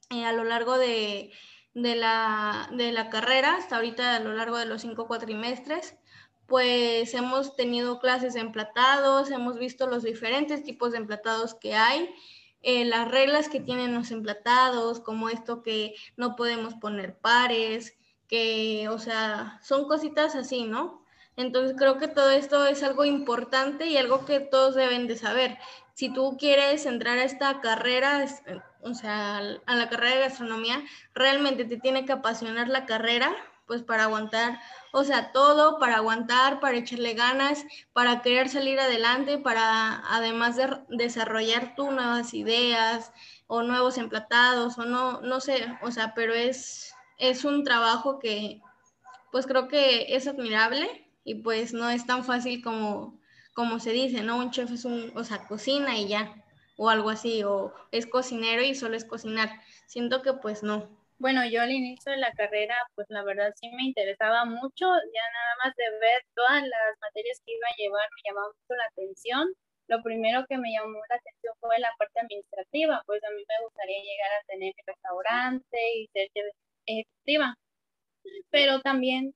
eh, 0.10 0.26
a 0.26 0.34
lo 0.34 0.44
largo 0.44 0.78
de, 0.78 1.32
de 1.74 1.96
la, 1.96 2.70
de 2.72 2.92
la 2.92 3.10
carrera, 3.10 3.56
hasta 3.56 3.76
ahorita 3.76 4.16
a 4.16 4.20
lo 4.20 4.34
largo 4.34 4.58
de 4.58 4.66
los 4.66 4.82
cinco 4.82 5.08
cuatrimestres, 5.08 5.96
pues 6.48 7.14
hemos 7.14 7.56
tenido 7.56 8.00
clases 8.00 8.34
de 8.34 8.40
emplatados, 8.40 9.30
hemos 9.30 9.60
visto 9.60 9.88
los 9.88 10.04
diferentes 10.04 10.64
tipos 10.64 10.92
de 10.92 10.98
emplatados 10.98 11.54
que 11.54 11.76
hay, 11.76 12.10
eh, 12.62 12.86
las 12.86 13.08
reglas 13.10 13.50
que 13.50 13.60
tienen 13.60 13.94
los 13.94 14.12
emplatados, 14.12 15.00
como 15.00 15.30
esto 15.30 15.62
que 15.62 15.96
no 16.18 16.36
podemos 16.36 16.74
poner 16.74 17.18
pares, 17.18 17.98
que, 18.28 18.90
o 18.90 19.00
sea, 19.00 19.60
son 19.64 19.88
cositas 19.88 20.36
así, 20.36 20.64
¿no? 20.64 21.06
Entonces 21.38 21.76
creo 21.78 21.98
que 21.98 22.08
todo 22.08 22.32
esto 22.32 22.66
es 22.66 22.84
algo 22.84 23.06
importante 23.06 23.86
y 23.86 23.98
algo 23.98 24.26
que 24.26 24.40
todos 24.40 24.76
deben 24.76 25.08
de 25.08 25.16
saber. 25.18 25.58
Si 25.94 26.12
tú 26.12 26.36
quieres 26.38 26.86
entrar 26.86 27.18
a 27.18 27.24
esta 27.24 27.62
carrera, 27.62 28.26
o 28.82 28.94
sea, 28.94 29.38
a 29.38 29.76
la 29.76 29.90
carrera 29.90 30.16
de 30.16 30.22
gastronomía, 30.22 30.84
realmente 31.14 31.66
te 31.66 31.78
tiene 31.78 32.06
que 32.06 32.14
apasionar 32.14 32.68
la 32.68 32.86
carrera, 32.86 33.36
pues 33.68 33.84
para 33.84 34.06
aguantar, 34.06 34.60
o 34.94 35.04
sea, 35.04 35.32
todo, 35.32 35.78
para 35.78 35.98
aguantar, 35.98 36.60
para 36.60 36.78
echarle 36.78 37.14
ganas, 37.14 37.64
para 37.94 38.22
querer 38.24 38.50
salir 38.50 38.80
adelante, 38.80 39.38
para 39.38 40.02
además 40.10 40.56
de 40.56 40.70
desarrollar 40.90 41.76
tú 41.76 41.92
nuevas 41.92 42.34
ideas 42.34 43.12
o 43.46 43.62
nuevos 43.62 43.98
emplatados 44.00 44.78
o 44.80 44.86
no, 44.86 45.22
no 45.22 45.40
sé, 45.40 45.68
o 45.84 45.92
sea, 45.92 46.14
pero 46.16 46.34
es, 46.34 46.96
es 47.20 47.46
un 47.46 47.64
trabajo 47.64 48.18
que 48.18 48.62
pues 49.32 49.46
creo 49.46 49.68
que 49.68 50.16
es 50.16 50.28
admirable 50.28 51.08
y 51.24 51.36
pues 51.36 51.74
no 51.74 51.90
es 51.90 52.08
tan 52.08 52.24
fácil 52.24 52.64
como, 52.64 53.20
como 53.54 53.80
se 53.80 53.92
dice, 53.92 54.24
¿no? 54.24 54.38
Un 54.38 54.52
chef 54.52 54.72
es 54.72 54.86
un, 54.86 55.12
o 55.16 55.24
sea, 55.24 55.48
cocina 55.48 55.96
y 55.98 56.08
ya 56.08 56.39
o 56.80 56.90
algo 56.90 57.10
así, 57.10 57.44
o 57.44 57.74
es 57.92 58.08
cocinero 58.08 58.62
y 58.64 58.74
solo 58.74 58.96
es 58.96 59.04
cocinar. 59.04 59.50
Siento 59.86 60.22
que 60.22 60.34
pues 60.34 60.64
no. 60.64 60.88
Bueno, 61.18 61.46
yo 61.46 61.62
al 61.62 61.72
inicio 61.72 62.14
de 62.14 62.18
la 62.18 62.32
carrera, 62.32 62.76
pues 62.96 63.06
la 63.10 63.22
verdad 63.24 63.54
sí 63.60 63.70
me 63.72 63.84
interesaba 63.84 64.46
mucho, 64.46 64.86
ya 64.88 65.26
nada 65.34 65.54
más 65.66 65.76
de 65.76 65.90
ver 66.00 66.24
todas 66.34 66.64
las 66.64 66.92
materias 67.02 67.42
que 67.46 67.52
iba 67.54 67.68
a 67.68 67.76
llevar 67.78 68.08
me 68.16 68.30
llamaba 68.30 68.48
mucho 68.48 68.76
la 68.78 68.86
atención. 68.86 69.48
Lo 69.88 70.02
primero 70.04 70.46
que 70.48 70.58
me 70.58 70.72
llamó 70.72 71.00
la 71.10 71.16
atención 71.18 71.54
fue 71.60 71.80
la 71.80 71.92
parte 71.98 72.22
administrativa, 72.22 73.04
pues 73.06 73.22
a 73.26 73.30
mí 73.32 73.44
me 73.46 73.66
gustaría 73.66 74.00
llegar 74.00 74.32
a 74.40 74.46
tener 74.48 74.74
mi 74.78 74.84
restaurante 74.88 75.78
y 75.98 76.08
ser 76.14 76.30
ejecutiva. 76.86 77.56
Pero 78.52 78.82
también 78.82 79.34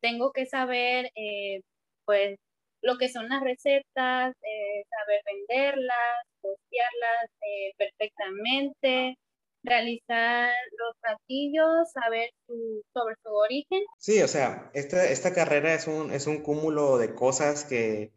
tengo 0.00 0.32
que 0.32 0.46
saber, 0.46 1.10
eh, 1.16 1.62
pues, 2.06 2.38
lo 2.82 2.98
que 2.98 3.08
son 3.08 3.28
las 3.28 3.42
recetas, 3.42 4.34
eh, 4.42 4.84
saber 4.88 5.22
venderlas, 5.26 6.29
postearlas 6.40 7.30
eh, 7.42 7.72
perfectamente, 7.76 9.18
realizar 9.62 10.52
los 10.78 10.96
platillos, 11.00 11.92
saber 11.92 12.30
sobre 12.46 13.14
su 13.22 13.32
origen. 13.32 13.82
Sí, 13.98 14.22
o 14.22 14.28
sea, 14.28 14.70
esta, 14.74 15.04
esta 15.08 15.34
carrera 15.34 15.74
es 15.74 15.86
un, 15.86 16.10
es 16.12 16.26
un 16.26 16.42
cúmulo 16.42 16.98
de 16.98 17.14
cosas 17.14 17.64
que, 17.64 18.12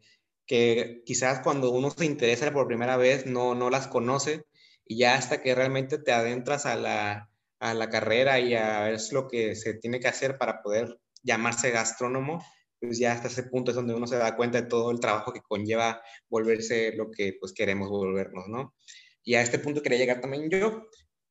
que 0.46 1.02
quizás 1.04 1.40
cuando 1.40 1.70
uno 1.70 1.90
se 1.90 2.06
interesa 2.06 2.52
por 2.52 2.66
primera 2.66 2.96
vez 2.96 3.26
no, 3.26 3.54
no 3.54 3.70
las 3.70 3.88
conoce 3.88 4.44
y 4.86 4.98
ya 4.98 5.14
hasta 5.14 5.42
que 5.42 5.54
realmente 5.54 5.98
te 5.98 6.12
adentras 6.12 6.66
a 6.66 6.76
la, 6.76 7.30
a 7.58 7.74
la 7.74 7.88
carrera 7.88 8.40
y 8.40 8.54
a 8.54 8.82
ver 8.82 9.00
lo 9.12 9.28
que 9.28 9.54
se 9.54 9.74
tiene 9.74 10.00
que 10.00 10.08
hacer 10.08 10.38
para 10.38 10.62
poder 10.62 10.98
llamarse 11.22 11.70
gastrónomo, 11.70 12.44
pues 12.84 12.98
ya 12.98 13.12
hasta 13.12 13.28
ese 13.28 13.44
punto 13.44 13.70
es 13.70 13.76
donde 13.76 13.94
uno 13.94 14.06
se 14.06 14.16
da 14.16 14.36
cuenta 14.36 14.60
de 14.60 14.68
todo 14.68 14.90
el 14.90 15.00
trabajo 15.00 15.32
que 15.32 15.40
conlleva 15.40 16.02
volverse 16.28 16.92
lo 16.96 17.10
que 17.10 17.34
pues 17.40 17.52
queremos 17.52 17.88
volvernos, 17.88 18.46
¿no? 18.48 18.74
Y 19.22 19.34
a 19.34 19.42
este 19.42 19.58
punto 19.58 19.82
quería 19.82 19.98
llegar 19.98 20.20
también 20.20 20.50
yo. 20.50 20.86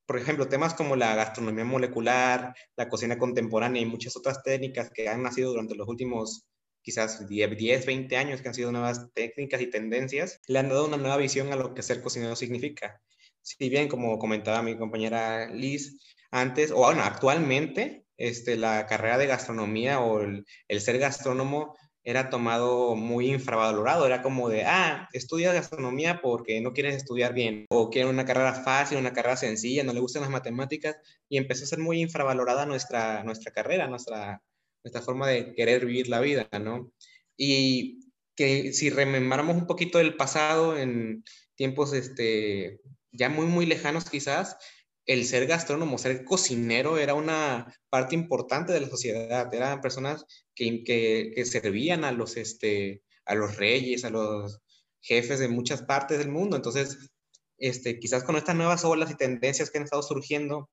Por 0.06 0.18
ejemplo, 0.18 0.48
temas 0.48 0.74
como 0.74 0.96
la 0.96 1.16
gastronomía 1.16 1.64
molecular, 1.64 2.54
la 2.76 2.90
cocina 2.90 3.18
contemporánea 3.18 3.82
y 3.82 3.86
muchas 3.86 4.18
otras 4.18 4.44
técnicas 4.44 4.92
que 4.94 5.08
han 5.08 5.24
nacido 5.24 5.52
durante 5.52 5.76
los 5.76 5.88
últimos 5.88 6.46
quizás 6.84 7.28
10, 7.28 7.86
20 7.86 8.18
años, 8.18 8.42
que 8.42 8.50
han 8.50 8.54
sido 8.54 8.72
nuevas 8.72 9.08
técnicas 9.14 9.62
y 9.62 9.68
tendencias, 9.68 10.42
le 10.48 10.60
han 10.60 10.70
dado 10.70 10.86
una 10.86 10.98
nueva 10.98 11.18
visión 11.18 11.52
a 11.52 11.56
lo 11.56 11.74
que 11.74 11.82
ser 11.82 12.02
cocinero 12.02 12.36
significa. 12.36 13.02
Si 13.42 13.70
bien, 13.70 13.88
como 13.88 14.20
comentaba 14.20 14.62
mi 14.62 14.78
compañera 14.78 15.48
Liz, 15.48 15.98
antes, 16.32 16.72
o 16.72 16.78
bueno, 16.78 17.04
actualmente, 17.04 18.03
este, 18.18 18.58
la 18.58 18.86
carrera 18.86 19.18
de 19.18 19.28
gastronomía 19.28 20.00
o 20.00 20.22
el, 20.22 20.46
ser 20.82 21.00
gastrónomo 21.00 21.76
era 22.04 22.30
tomado 22.30 22.96
muy 22.96 23.30
infravalorado, 23.32 24.06
era 24.06 24.22
como 24.22 24.50
de, 24.50 24.64
ah, 24.66 25.08
estudia 25.14 25.54
gastronomía 25.54 26.22
porque 26.22 26.60
no 26.60 26.74
quieres 26.74 26.96
estudiar 26.96 27.34
bien, 27.34 27.66
o 27.70 27.90
quieres 27.90 28.12
una 28.12 28.26
carrera 28.26 28.54
fácil, 28.54 28.98
una 28.98 29.14
carrera 29.14 29.38
sencilla, 29.38 29.84
no 29.84 29.94
le 29.94 30.02
gustan 30.02 30.22
las 30.24 30.32
matemáticas, 30.32 30.98
y 31.30 31.38
empezó 31.38 31.64
a 31.64 31.68
ser 31.68 31.80
muy 31.80 32.02
infravalorada 32.02 32.66
nuestra, 32.66 33.24
nuestra 33.24 33.54
carrera, 33.54 33.88
nuestra, 33.88 34.42
nuestra 34.84 35.02
forma 35.02 35.30
de 35.30 35.54
querer 35.56 35.86
vivir 35.86 36.10
la 36.10 36.20
vida, 36.20 36.48
¿no? 36.60 36.92
Y 37.38 38.12
que 38.36 38.74
si 38.74 38.90
rememoramos 38.90 39.56
un 39.56 39.68
poquito 39.68 39.98
del 39.98 40.16
pasado, 40.18 40.78
en 40.78 41.24
tiempos 41.56 41.94
este, 41.94 42.82
ya 43.12 43.30
muy, 43.30 43.46
muy 43.46 43.66
lejanos 43.66 44.10
quizás, 44.10 44.58
el 45.06 45.26
ser 45.26 45.48
gastrónomo, 45.48 45.98
ser 45.98 46.24
cocinero 46.24 46.98
era 46.98 47.14
una 47.14 47.74
parte 47.90 48.16
importante 48.16 48.74
de 48.74 48.82
la 48.82 48.90
sociedad. 48.90 49.54
Eran 49.54 49.82
personas 49.82 50.26
que, 50.56 50.84
que, 50.84 51.46
servían 51.46 52.04
a 52.04 52.12
los, 52.12 52.38
este, 52.38 53.04
a 53.26 53.36
los 53.36 53.58
reyes, 53.58 54.06
a 54.06 54.10
los 54.10 54.60
jefes 55.02 55.40
de 55.40 55.50
muchas 55.50 55.84
partes 55.84 56.20
del 56.20 56.30
mundo. 56.30 56.56
Entonces, 56.56 57.12
este, 57.58 58.00
quizás 58.00 58.24
con 58.24 58.36
estas 58.38 58.56
nuevas 58.56 58.86
olas 58.86 59.12
y 59.12 59.16
tendencias 59.16 59.70
que 59.70 59.78
han 59.78 59.84
estado 59.84 60.04
surgiendo, 60.04 60.70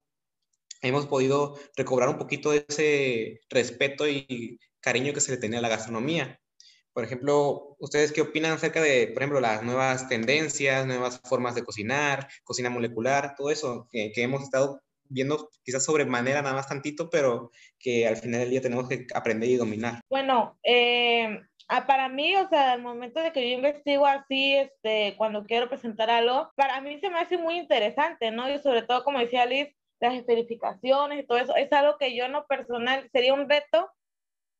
hemos 0.82 1.06
podido 1.06 1.58
recobrar 1.76 2.08
un 2.08 2.18
poquito 2.18 2.52
de 2.52 2.64
ese 2.68 3.40
respeto 3.50 4.08
y 4.08 4.58
cariño 4.80 5.12
que 5.12 5.20
se 5.20 5.32
le 5.32 5.38
tenía 5.38 5.58
a 5.58 5.62
la 5.62 5.68
gastronomía. 5.68 6.39
Por 6.92 7.04
ejemplo, 7.04 7.76
¿ustedes 7.78 8.12
qué 8.12 8.20
opinan 8.20 8.52
acerca 8.52 8.82
de, 8.82 9.08
por 9.08 9.22
ejemplo, 9.22 9.40
las 9.40 9.62
nuevas 9.62 10.08
tendencias, 10.08 10.86
nuevas 10.86 11.20
formas 11.28 11.54
de 11.54 11.64
cocinar, 11.64 12.28
cocina 12.44 12.70
molecular, 12.70 13.34
todo 13.36 13.50
eso 13.50 13.88
que, 13.90 14.12
hemos 14.16 14.42
estado 14.42 14.80
viendo 15.04 15.48
quizás 15.64 15.84
sobre 15.84 16.04
manera 16.04 16.42
nada 16.42 16.54
más 16.54 16.68
tantito, 16.68 17.10
pero 17.10 17.50
que 17.78 18.06
al 18.06 18.16
final 18.16 18.40
del 18.40 18.50
día 18.50 18.60
tenemos 18.60 18.88
que 18.88 19.06
aprender 19.14 19.48
y 19.48 19.56
dominar? 19.56 20.00
Bueno, 20.08 20.58
eh, 20.62 21.40
para 21.86 22.08
mí, 22.08 22.34
o 22.36 22.48
sea, 22.48 22.72
al 22.72 22.82
momento 22.82 23.20
de 23.20 23.32
que 23.32 23.48
yo 23.48 23.56
investigo 23.56 24.06
así, 24.06 24.56
este, 24.56 25.14
cuando 25.16 25.44
quiero 25.44 25.68
presentar 25.68 26.10
algo, 26.10 26.50
para 26.56 26.80
mí 26.80 26.98
se 27.00 27.10
me 27.10 27.18
hace 27.18 27.38
muy 27.38 27.56
interesante, 27.56 28.30
¿no? 28.30 28.52
Y 28.52 28.58
sobre 28.58 28.82
todo, 28.82 29.04
como 29.04 29.20
decía 29.20 29.46
Liz, 29.46 29.68
las 30.00 30.24
verificaciones 30.26 31.20
y 31.20 31.26
todo 31.26 31.38
eso, 31.38 31.54
es 31.54 31.72
algo 31.72 31.96
que 31.98 32.16
yo 32.16 32.28
no 32.28 32.46
personal, 32.46 33.08
sería 33.12 33.34
un 33.34 33.48
reto 33.48 33.90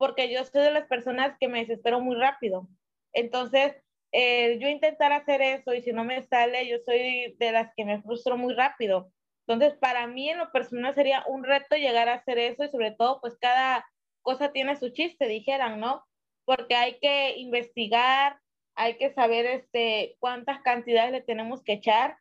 porque 0.01 0.33
yo 0.33 0.43
soy 0.47 0.63
de 0.63 0.71
las 0.71 0.87
personas 0.87 1.37
que 1.39 1.47
me 1.47 1.59
desespero 1.59 2.01
muy 2.01 2.17
rápido. 2.17 2.67
Entonces, 3.13 3.77
eh, 4.13 4.59
yo 4.59 4.67
intentar 4.67 5.13
hacer 5.13 5.43
eso 5.43 5.75
y 5.75 5.83
si 5.83 5.93
no 5.93 6.05
me 6.05 6.23
sale, 6.23 6.67
yo 6.67 6.79
soy 6.87 7.37
de 7.39 7.53
las 7.53 7.71
que 7.77 7.85
me 7.85 8.01
frustro 8.01 8.39
muy 8.39 8.55
rápido. 8.55 9.13
Entonces, 9.47 9.79
para 9.79 10.07
mí 10.07 10.31
en 10.31 10.39
lo 10.39 10.51
personal 10.53 10.95
sería 10.95 11.23
un 11.29 11.45
reto 11.45 11.77
llegar 11.77 12.09
a 12.09 12.15
hacer 12.15 12.39
eso 12.39 12.65
y 12.65 12.71
sobre 12.71 12.93
todo, 12.93 13.21
pues 13.21 13.37
cada 13.39 13.87
cosa 14.23 14.53
tiene 14.53 14.75
su 14.77 14.89
chiste, 14.89 15.29
dijeran, 15.29 15.79
¿no? 15.81 16.03
Porque 16.47 16.77
hay 16.77 16.99
que 16.99 17.37
investigar, 17.37 18.41
hay 18.77 18.97
que 18.97 19.13
saber 19.13 19.45
este, 19.45 20.17
cuántas 20.19 20.63
cantidades 20.63 21.13
le 21.13 21.21
tenemos 21.21 21.63
que 21.63 21.75
echar 21.75 22.17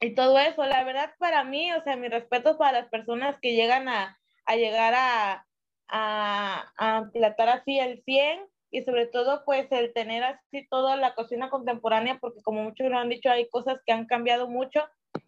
y 0.00 0.14
todo 0.14 0.38
eso. 0.38 0.64
La 0.64 0.82
verdad, 0.82 1.12
para 1.18 1.44
mí, 1.44 1.70
o 1.74 1.82
sea, 1.82 1.96
mi 1.96 2.08
respeto 2.08 2.56
para 2.56 2.80
las 2.80 2.88
personas 2.88 3.36
que 3.42 3.54
llegan 3.54 3.86
a, 3.86 4.18
a 4.46 4.56
llegar 4.56 4.94
a, 4.96 5.46
a, 5.88 6.72
a 6.76 7.10
así 7.52 7.78
el 7.78 8.02
100 8.04 8.40
y 8.70 8.82
sobre 8.82 9.06
todo 9.06 9.44
pues 9.44 9.70
el 9.70 9.92
tener 9.92 10.24
así 10.24 10.66
toda 10.68 10.96
la 10.96 11.14
cocina 11.14 11.50
contemporánea 11.50 12.18
porque 12.20 12.42
como 12.42 12.62
muchos 12.64 12.90
lo 12.90 12.98
han 12.98 13.08
dicho 13.08 13.30
hay 13.30 13.48
cosas 13.48 13.80
que 13.86 13.92
han 13.92 14.06
cambiado 14.06 14.48
mucho 14.48 14.80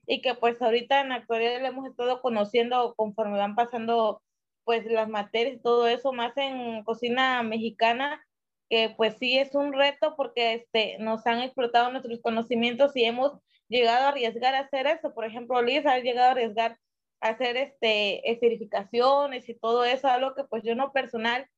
y 0.06 0.20
que 0.20 0.34
pues 0.34 0.60
ahorita 0.60 1.00
en 1.00 1.10
la 1.10 1.16
actualidad 1.16 1.60
le 1.60 1.68
hemos 1.68 1.88
estado 1.88 2.20
conociendo 2.20 2.94
conforme 2.96 3.38
van 3.38 3.54
pasando 3.54 4.22
pues 4.64 4.84
las 4.86 5.08
materias 5.08 5.56
y 5.56 5.62
todo 5.62 5.88
eso 5.88 6.12
más 6.12 6.36
en 6.36 6.82
cocina 6.84 7.42
mexicana 7.42 8.20
que 8.68 8.92
pues 8.96 9.16
sí 9.18 9.38
es 9.38 9.54
un 9.54 9.72
reto 9.72 10.14
porque 10.16 10.54
este, 10.54 10.98
nos 10.98 11.26
han 11.26 11.40
explotado 11.40 11.90
nuestros 11.90 12.20
conocimientos 12.20 12.94
y 12.96 13.04
hemos 13.04 13.38
llegado 13.68 14.06
a 14.06 14.08
arriesgar 14.08 14.54
a 14.54 14.60
hacer 14.60 14.86
eso. 14.86 15.14
Por 15.14 15.24
ejemplo, 15.24 15.62
Liz 15.62 15.86
ha 15.86 15.98
llegado 15.98 16.28
a 16.28 16.32
arriesgar 16.32 16.78
hacer 17.20 17.56
este, 17.56 18.30
esterificaciones 18.30 19.48
y 19.48 19.54
todo 19.54 19.84
eso, 19.84 20.08
algo 20.08 20.34
que 20.34 20.44
pues 20.44 20.62
yo 20.64 20.74
no 20.74 20.92
personal 20.92 21.48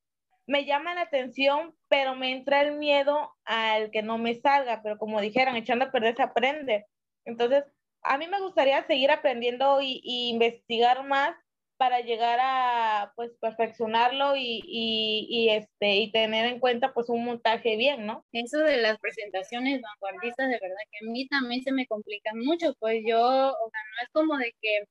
me 0.47 0.65
llama 0.65 0.95
la 0.95 1.01
atención, 1.01 1.75
pero 1.87 2.15
me 2.15 2.31
entra 2.31 2.61
el 2.61 2.77
miedo 2.77 3.33
al 3.45 3.91
que 3.91 4.01
no 4.01 4.17
me 4.17 4.35
salga, 4.35 4.81
pero 4.83 4.97
como 4.97 5.21
dijeron, 5.21 5.55
echando 5.55 5.85
a 5.85 5.91
perder 5.91 6.15
se 6.15 6.23
aprende. 6.23 6.85
Entonces, 7.25 7.63
a 8.03 8.17
mí 8.17 8.27
me 8.27 8.41
gustaría 8.41 8.85
seguir 8.85 9.11
aprendiendo 9.11 9.79
y, 9.81 10.01
investigar 10.03 11.03
más 11.07 11.35
para 11.77 12.01
llegar 12.01 12.39
a 12.41 13.13
pues 13.15 13.31
perfeccionarlo 13.39 14.35
y, 14.35 14.61
y, 14.63 15.49
este 15.49 15.95
y 15.95 16.11
tener 16.11 16.45
en 16.45 16.59
cuenta 16.59 16.93
pues 16.93 17.09
un 17.09 17.25
montaje 17.25 17.75
bien, 17.75 18.05
¿no? 18.05 18.25
Eso 18.31 18.59
de 18.59 18.77
las 18.77 18.99
presentaciones 18.99 19.81
vanguardistas 19.81 20.49
de 20.49 20.59
verdad 20.61 20.77
que 20.91 21.07
a 21.07 21.11
mí 21.11 21.27
también 21.27 21.63
se 21.63 21.71
me 21.71 21.87
complican 21.87 22.37
mucho, 22.39 22.75
pues 22.79 23.01
yo, 23.07 23.19
o 23.19 23.69
sea, 23.71 23.81
no 23.95 24.03
es 24.03 24.09
como 24.11 24.37
de 24.37 24.53
que 24.61 24.85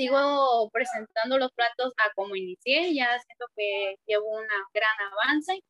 sigo 0.00 0.70
presentando 0.72 1.36
los 1.36 1.52
platos 1.52 1.92
a 1.98 2.10
como 2.14 2.34
inicié, 2.34 2.94
ya 2.94 3.18
siento 3.20 3.44
que 3.54 3.96
llevo 4.06 4.28
un 4.28 4.46
gran 4.72 4.96
avance, 5.12 5.60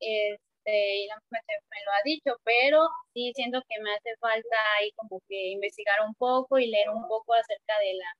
este, 0.00 1.04
y 1.04 1.06
la 1.06 1.14
me, 1.30 1.38
me 1.70 1.84
lo 1.86 1.92
ha 1.92 2.02
dicho, 2.04 2.32
pero 2.42 2.88
sí 3.14 3.32
siento 3.36 3.62
que 3.68 3.80
me 3.80 3.92
hace 3.94 4.10
falta 4.18 4.56
ahí 4.78 4.90
como 4.96 5.20
que 5.28 5.50
investigar 5.52 6.00
un 6.04 6.14
poco 6.16 6.58
y 6.58 6.66
leer 6.66 6.90
un 6.90 7.06
poco 7.06 7.34
acerca 7.34 7.78
de 7.78 7.94
la 7.94 8.10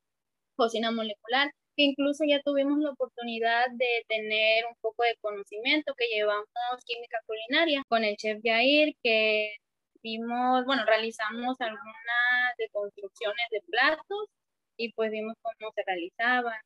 cocina 0.56 0.92
molecular, 0.92 1.50
que 1.76 1.82
incluso 1.84 2.24
ya 2.28 2.40
tuvimos 2.44 2.78
la 2.78 2.90
oportunidad 2.90 3.66
de 3.72 4.04
tener 4.08 4.66
un 4.66 4.76
poco 4.80 5.02
de 5.02 5.16
conocimiento 5.20 5.94
que 5.96 6.06
llevamos 6.06 6.46
química 6.86 7.18
culinaria 7.26 7.82
con 7.88 8.04
el 8.04 8.16
chef 8.16 8.38
Jair, 8.44 8.94
que 9.02 9.56
vimos, 10.02 10.64
bueno, 10.64 10.84
realizamos 10.86 11.60
algunas 11.60 12.56
deconstrucciones 12.58 13.46
de 13.50 13.62
platos 13.68 14.28
y 14.80 14.92
pues 14.92 15.10
vimos 15.10 15.36
cómo 15.42 15.72
se 15.74 15.82
realizaban. 15.86 16.58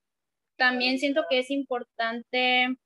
También 0.57 0.99
siento 0.99 1.25
que 1.29 1.41
es 1.41 1.51
importante 1.51 2.77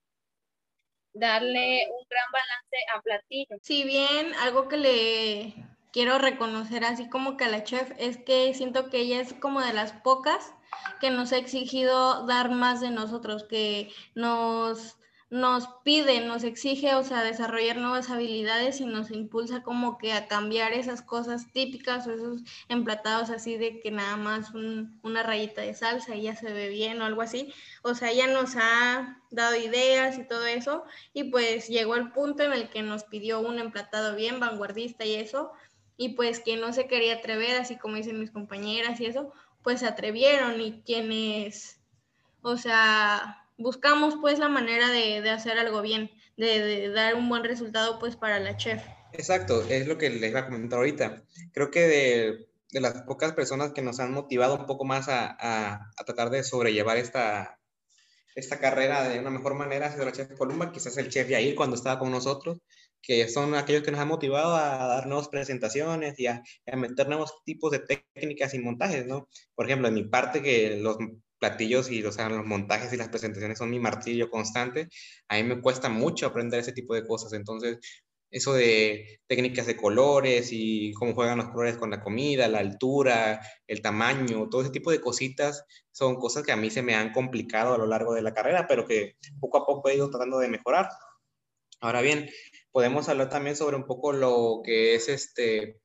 darle 1.12 1.86
un 1.90 2.06
gran 2.08 2.26
balance 2.32 2.76
a 2.94 3.02
platillo. 3.02 3.56
Si 3.62 3.84
bien 3.84 4.34
algo 4.36 4.68
que 4.68 4.78
le 4.78 5.54
quiero 5.92 6.18
reconocer 6.18 6.84
así 6.84 7.10
como 7.10 7.36
que 7.36 7.44
a 7.44 7.48
la 7.48 7.62
chef 7.62 7.92
es 7.98 8.16
que 8.16 8.54
siento 8.54 8.88
que 8.88 9.00
ella 9.00 9.20
es 9.20 9.34
como 9.34 9.60
de 9.60 9.74
las 9.74 9.92
pocas 9.92 10.54
que 11.00 11.10
nos 11.10 11.32
ha 11.32 11.38
exigido 11.38 12.26
dar 12.26 12.50
más 12.50 12.80
de 12.80 12.90
nosotros, 12.90 13.44
que 13.44 13.90
nos 14.14 14.96
nos 15.30 15.68
pide, 15.84 16.20
nos 16.20 16.42
exige, 16.42 16.94
o 16.94 17.04
sea, 17.04 17.22
desarrollar 17.22 17.76
nuevas 17.76 18.08
habilidades 18.08 18.80
y 18.80 18.86
nos 18.86 19.10
impulsa 19.10 19.62
como 19.62 19.98
que 19.98 20.12
a 20.12 20.26
cambiar 20.26 20.72
esas 20.72 21.02
cosas 21.02 21.52
típicas 21.52 22.06
o 22.06 22.12
esos 22.12 22.42
emplatados 22.68 23.28
así 23.28 23.58
de 23.58 23.80
que 23.80 23.90
nada 23.90 24.16
más 24.16 24.52
una 24.54 25.22
rayita 25.22 25.60
de 25.60 25.74
salsa 25.74 26.14
y 26.16 26.22
ya 26.22 26.34
se 26.34 26.50
ve 26.52 26.70
bien 26.70 27.02
o 27.02 27.04
algo 27.04 27.20
así. 27.20 27.52
O 27.82 27.94
sea, 27.94 28.10
ella 28.10 28.26
nos 28.28 28.56
ha 28.56 29.22
dado 29.30 29.54
ideas 29.56 30.18
y 30.18 30.26
todo 30.26 30.46
eso 30.46 30.84
y 31.12 31.24
pues 31.24 31.68
llegó 31.68 31.96
el 31.96 32.10
punto 32.12 32.42
en 32.42 32.54
el 32.54 32.70
que 32.70 32.82
nos 32.82 33.04
pidió 33.04 33.40
un 33.40 33.58
emplatado 33.58 34.16
bien 34.16 34.40
vanguardista 34.40 35.04
y 35.04 35.14
eso 35.14 35.52
y 35.98 36.10
pues 36.10 36.40
que 36.40 36.56
no 36.56 36.72
se 36.72 36.86
quería 36.86 37.16
atrever, 37.16 37.60
así 37.60 37.76
como 37.76 37.96
dicen 37.96 38.20
mis 38.20 38.30
compañeras 38.30 39.00
y 39.00 39.06
eso, 39.06 39.32
pues 39.62 39.80
se 39.80 39.86
atrevieron 39.86 40.58
y 40.60 40.80
quienes, 40.82 41.80
o 42.40 42.56
sea, 42.56 43.47
buscamos 43.58 44.14
pues 44.20 44.38
la 44.38 44.48
manera 44.48 44.88
de, 44.88 45.28
hacer 45.30 45.58
algo 45.58 45.82
bien, 45.82 46.10
de, 46.36 46.90
dar 46.90 47.16
un 47.16 47.28
buen 47.28 47.44
resultado 47.44 47.98
pues 47.98 48.16
para 48.16 48.38
la 48.38 48.56
chef. 48.56 48.82
Exacto, 49.12 49.62
es 49.68 49.86
lo 49.86 49.98
que 49.98 50.10
les 50.10 50.30
iba 50.30 50.40
a 50.40 50.46
comentar 50.46 50.78
ahorita. 50.78 51.24
Creo 51.52 51.70
que 51.70 52.48
de, 52.70 52.80
las 52.80 53.02
pocas 53.02 53.32
personas 53.32 53.72
que 53.72 53.82
nos 53.82 54.00
han 54.00 54.12
motivado 54.12 54.56
un 54.56 54.66
poco 54.66 54.84
más 54.84 55.08
a, 55.08 55.90
tratar 56.06 56.30
de 56.30 56.44
sobrellevar 56.44 56.96
esta, 56.96 57.58
esta 58.34 58.60
carrera 58.60 59.08
de 59.08 59.18
una 59.18 59.30
mejor 59.30 59.54
manera 59.54 59.86
hacia 59.88 60.04
la 60.04 60.12
chef 60.12 60.36
Columba, 60.36 60.72
quizás 60.72 60.96
el 60.96 61.08
chef 61.08 61.28
Yair 61.28 61.54
cuando 61.54 61.76
estaba 61.76 61.98
con 61.98 62.10
nosotros, 62.10 62.58
que 63.02 63.28
son 63.28 63.54
aquellos 63.54 63.82
que 63.82 63.90
nos 63.90 64.00
han 64.00 64.08
motivado 64.08 64.54
a 64.54 64.86
dar 64.86 65.06
nuevas 65.06 65.28
presentaciones 65.28 66.18
y 66.18 66.26
a, 66.26 66.42
a, 66.66 66.76
meter 66.76 67.08
nuevos 67.08 67.42
tipos 67.44 67.72
de 67.72 67.80
técnicas 67.80 68.54
y 68.54 68.58
montajes, 68.58 69.06
¿no? 69.06 69.28
Por 69.54 69.66
ejemplo, 69.66 69.88
en 69.88 69.94
mi 69.94 70.04
parte, 70.04 70.42
que 70.42 70.76
los 70.76 70.98
platillos 71.38 71.90
y 71.90 72.02
los 72.02 72.16
montajes 72.44 72.92
y 72.92 72.96
las 72.96 73.08
presentaciones 73.08 73.58
son 73.58 73.70
mi 73.70 73.80
martirio 73.80 74.30
constante, 74.30 74.88
a 75.28 75.36
mí 75.36 75.44
me 75.44 75.60
cuesta 75.60 75.88
mucho 75.88 76.26
aprender 76.26 76.60
ese 76.60 76.72
tipo 76.72 76.94
de 76.94 77.06
cosas. 77.06 77.32
Entonces, 77.32 77.78
eso 78.30 78.52
de 78.52 79.20
técnicas 79.26 79.66
de 79.66 79.76
colores 79.76 80.50
y 80.52 80.92
cómo 80.92 81.14
juegan 81.14 81.38
los 81.38 81.48
colores 81.48 81.76
con 81.78 81.90
la 81.90 82.02
comida, 82.02 82.48
la 82.48 82.58
altura, 82.58 83.40
el 83.66 83.80
tamaño, 83.80 84.48
todo 84.50 84.62
ese 84.62 84.70
tipo 84.70 84.90
de 84.90 85.00
cositas 85.00 85.64
son 85.92 86.16
cosas 86.16 86.42
que 86.44 86.52
a 86.52 86.56
mí 86.56 86.70
se 86.70 86.82
me 86.82 86.94
han 86.94 87.12
complicado 87.12 87.74
a 87.74 87.78
lo 87.78 87.86
largo 87.86 88.14
de 88.14 88.22
la 88.22 88.34
carrera, 88.34 88.66
pero 88.68 88.86
que 88.86 89.16
poco 89.40 89.58
a 89.58 89.66
poco 89.66 89.88
he 89.88 89.96
ido 89.96 90.10
tratando 90.10 90.38
de 90.38 90.48
mejorar. 90.48 90.88
Ahora 91.80 92.02
bien, 92.02 92.28
podemos 92.72 93.08
hablar 93.08 93.30
también 93.30 93.56
sobre 93.56 93.76
un 93.76 93.86
poco 93.86 94.12
lo 94.12 94.60
que 94.64 94.94
es 94.94 95.08
este 95.08 95.80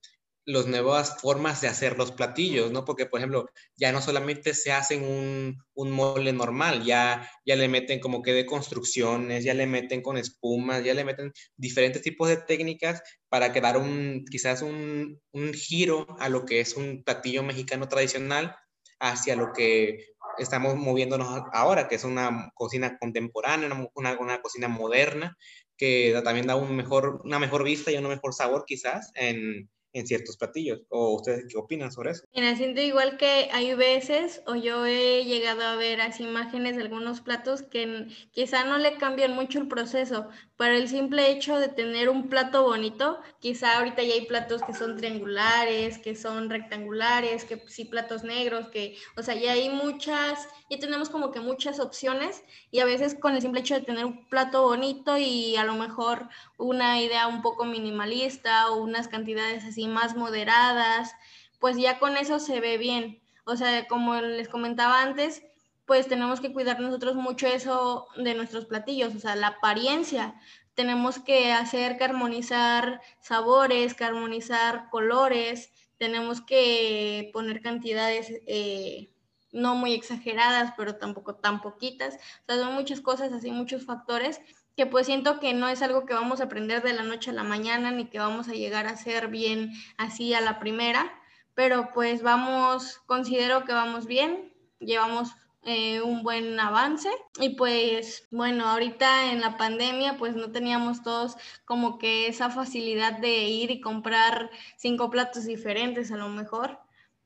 las 0.45 0.67
nuevas 0.67 1.21
formas 1.21 1.62
de 1.62 1.67
hacer 1.67 1.97
los 1.97 2.12
platillos, 2.12 2.71
¿no? 2.71 2.84
Porque, 2.86 3.06
por 3.06 3.19
ejemplo, 3.19 3.49
ya 3.75 3.91
no 3.91 4.01
solamente 4.01 4.53
se 4.53 4.71
hacen 4.71 5.03
un, 5.03 5.63
un, 5.73 5.91
mole 5.91 6.34
normal, 6.34 6.84
ya, 6.84 7.29
ya 7.45 7.56
le 7.56 7.67
meten 7.69 7.99
como 7.99 8.21
que 8.21 8.34
de 8.34 8.45
construcciones, 8.45 9.43
ya 9.43 9.53
le 9.53 9.67
meten 9.67 10.01
con 10.01 10.17
espumas, 10.17 10.84
ya 10.84 10.93
le 10.93 11.06
meten 11.06 11.32
diferentes 11.56 12.01
tipos 12.01 12.27
de 12.27 12.38
técnicas 12.38 13.01
para 13.29 13.53
quedar 13.53 13.77
un, 13.77 14.25
quizás 14.29 14.62
un, 14.62 15.21
un 15.32 15.53
giro 15.53 16.08
a 16.19 16.29
lo 16.29 16.45
que 16.45 16.60
es 16.60 16.75
un 16.75 17.03
platillo 17.03 17.43
mexicano 17.43 17.88
tradicional 17.88 18.56
hacia 18.99 19.36
lo 19.36 19.53
que 19.53 20.13
estamos 20.38 20.75
moviéndonos 20.75 21.43
ahora, 21.53 21.88
que 21.88 21.95
es 21.95 22.03
una 22.03 22.51
cocina 22.53 22.97
contemporánea, 22.97 23.69
una, 23.95 24.17
una, 24.19 24.41
cocina 24.41 24.67
moderna, 24.67 25.38
que 25.77 26.19
también 26.23 26.47
da 26.47 26.56
un 26.56 26.75
mejor, 26.75 27.21
una 27.23 27.39
mejor 27.39 27.63
vista 27.63 27.91
y 27.91 27.97
un 27.97 28.08
mejor 28.08 28.34
sabor 28.34 28.65
quizás 28.65 29.12
en, 29.15 29.69
en 29.93 30.08
ciertos 30.08 30.38
platillos. 30.38 30.82
¿O 30.89 31.15
ustedes 31.15 31.45
qué 31.49 31.58
opinan 31.58 31.91
sobre 31.91 32.12
eso? 32.12 32.25
Mira, 32.36 32.56
siento 32.56 32.82
igual 32.82 33.17
que 33.17 33.49
hay 33.51 33.75
veces, 33.75 34.41
o 34.47 34.56
yo 34.56 34.86
he 34.88 35.23
llegado 35.25 35.62
a 35.63 35.75
ver 35.75 36.01
así 36.01 36.23
imágenes 36.23 36.75
de 36.75 36.82
algunos 36.82 37.21
platos 37.21 37.62
que 37.62 38.08
quizá 38.32 38.63
no 38.65 38.79
le 38.79 38.97
cambian 38.97 39.36
mucho 39.36 39.60
el 39.60 39.67
proceso, 39.67 40.29
para 40.57 40.77
el 40.77 40.87
simple 40.87 41.31
hecho 41.31 41.57
de 41.57 41.67
tener 41.67 42.09
un 42.09 42.29
plato 42.29 42.63
bonito, 42.63 43.19
quizá 43.39 43.77
ahorita 43.77 44.03
ya 44.03 44.13
hay 44.13 44.25
platos 44.25 44.61
que 44.61 44.73
son 44.73 44.97
triangulares, 44.97 45.97
que 45.97 46.15
son 46.15 46.49
rectangulares, 46.49 47.43
que 47.43 47.63
sí 47.67 47.85
platos 47.85 48.23
negros, 48.23 48.67
que, 48.69 48.97
o 49.17 49.23
sea, 49.23 49.35
ya 49.35 49.53
hay 49.53 49.69
muchas, 49.69 50.47
ya 50.69 50.79
tenemos 50.79 51.09
como 51.09 51.31
que 51.31 51.39
muchas 51.39 51.79
opciones 51.79 52.43
y 52.71 52.79
a 52.79 52.85
veces 52.85 53.15
con 53.15 53.33
el 53.33 53.41
simple 53.41 53.61
hecho 53.61 53.73
de 53.73 53.81
tener 53.81 54.05
un 54.05 54.29
plato 54.29 54.61
bonito 54.63 55.17
y 55.17 55.55
a 55.55 55.63
lo 55.63 55.73
mejor 55.73 56.29
una 56.57 57.01
idea 57.01 57.27
un 57.27 57.41
poco 57.41 57.65
minimalista 57.65 58.69
o 58.69 58.77
unas 58.77 59.07
cantidades 59.07 59.65
así 59.65 59.87
más 59.87 60.15
moderadas, 60.15 61.13
pues 61.59 61.77
ya 61.77 61.97
con 61.97 62.15
eso 62.17 62.39
se 62.39 62.59
ve 62.59 62.77
bien. 62.77 63.21
O 63.45 63.55
sea, 63.57 63.87
como 63.87 64.15
les 64.15 64.47
comentaba 64.47 65.01
antes, 65.01 65.43
pues 65.85 66.07
tenemos 66.07 66.39
que 66.39 66.53
cuidar 66.53 66.79
nosotros 66.79 67.15
mucho 67.15 67.47
eso 67.47 68.07
de 68.17 68.35
nuestros 68.35 68.65
platillos, 68.65 69.15
o 69.15 69.19
sea, 69.19 69.35
la 69.35 69.47
apariencia. 69.47 70.35
Tenemos 70.75 71.19
que 71.19 71.51
hacer 71.51 71.97
que 71.97 72.05
armonizar 72.05 73.01
sabores, 73.19 73.93
que 73.93 74.05
armonizar 74.05 74.89
colores, 74.89 75.71
tenemos 75.97 76.41
que 76.41 77.29
poner 77.33 77.61
cantidades 77.61 78.27
eh, 78.47 79.11
no 79.51 79.75
muy 79.75 79.93
exageradas, 79.93 80.73
pero 80.75 80.95
tampoco 80.95 81.35
tan 81.35 81.61
poquitas. 81.61 82.15
O 82.15 82.45
sea, 82.47 82.63
son 82.63 82.73
muchas 82.73 83.01
cosas 83.01 83.31
así, 83.33 83.51
muchos 83.51 83.85
factores 83.85 84.41
que 84.75 84.85
pues 84.85 85.05
siento 85.05 85.39
que 85.39 85.53
no 85.53 85.67
es 85.67 85.81
algo 85.81 86.05
que 86.05 86.13
vamos 86.13 86.41
a 86.41 86.45
aprender 86.45 86.81
de 86.81 86.93
la 86.93 87.03
noche 87.03 87.29
a 87.29 87.33
la 87.33 87.43
mañana, 87.43 87.91
ni 87.91 88.05
que 88.05 88.19
vamos 88.19 88.47
a 88.47 88.53
llegar 88.53 88.87
a 88.87 88.91
hacer 88.91 89.27
bien 89.27 89.71
así 89.97 90.33
a 90.33 90.41
la 90.41 90.59
primera, 90.59 91.13
pero 91.53 91.91
pues 91.93 92.23
vamos, 92.23 92.97
considero 93.05 93.65
que 93.65 93.73
vamos 93.73 94.07
bien, 94.07 94.51
llevamos 94.79 95.29
eh, 95.65 96.02
un 96.02 96.23
buen 96.23 96.60
avance. 96.60 97.10
Y 97.39 97.49
pues 97.56 98.28
bueno, 98.32 98.65
ahorita 98.65 99.32
en 99.32 99.41
la 99.41 99.58
pandemia 99.58 100.17
pues 100.17 100.36
no 100.36 100.52
teníamos 100.52 101.04
todos 101.04 101.36
como 101.65 101.97
que 101.97 102.28
esa 102.28 102.49
facilidad 102.49 103.19
de 103.19 103.45
ir 103.45 103.71
y 103.71 103.82
comprar 103.82 104.49
cinco 104.78 105.10
platos 105.10 105.45
diferentes 105.45 106.12
a 106.12 106.17
lo 106.17 106.30
mejor, 106.30 106.80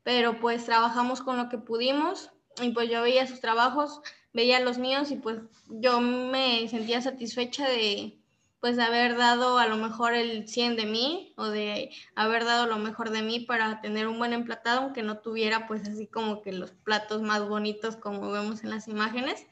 pero 0.04 0.40
pues 0.40 0.66
trabajamos 0.66 1.22
con 1.22 1.38
lo 1.38 1.50
que 1.50 1.58
pudimos 1.58 2.32
y 2.62 2.70
pues 2.72 2.90
yo 2.90 3.02
veía 3.02 3.28
sus 3.28 3.42
trabajos, 3.42 4.02
veía 4.34 4.60
los 4.60 4.78
míos 4.78 5.12
y 5.12 5.16
pues 5.16 5.40
yo 5.68 6.00
me 6.02 6.68
sentía 6.70 7.02
satisfecha 7.02 7.68
de, 7.68 8.20
pues 8.60 8.80
haber 8.80 9.18
dado 9.18 9.58
a 9.60 9.68
lo 9.68 9.78
mejor 9.78 10.14
el 10.14 10.48
100 10.48 10.76
de 10.76 10.86
mí 10.86 11.34
o 11.38 11.48
de 11.48 11.92
haber 12.16 12.46
dado 12.46 12.66
lo 12.66 12.78
mejor 12.78 13.12
de 13.12 13.22
mí 13.22 13.40
para 13.40 13.82
tener 13.82 14.08
un 14.08 14.18
buen 14.18 14.34
emplatado, 14.34 14.82
aunque 14.82 15.04
no 15.04 15.20
tuviera 15.20 15.68
pues 15.68 15.88
así 15.88 16.08
como 16.08 16.42
que 16.42 16.52
los 16.52 16.72
platos 16.72 17.22
más 17.22 17.48
bonitos 17.48 17.98
como 17.98 18.32
vemos 18.32 18.64
en 18.64 18.72
las 18.72 18.88
imágenes, 18.88 19.46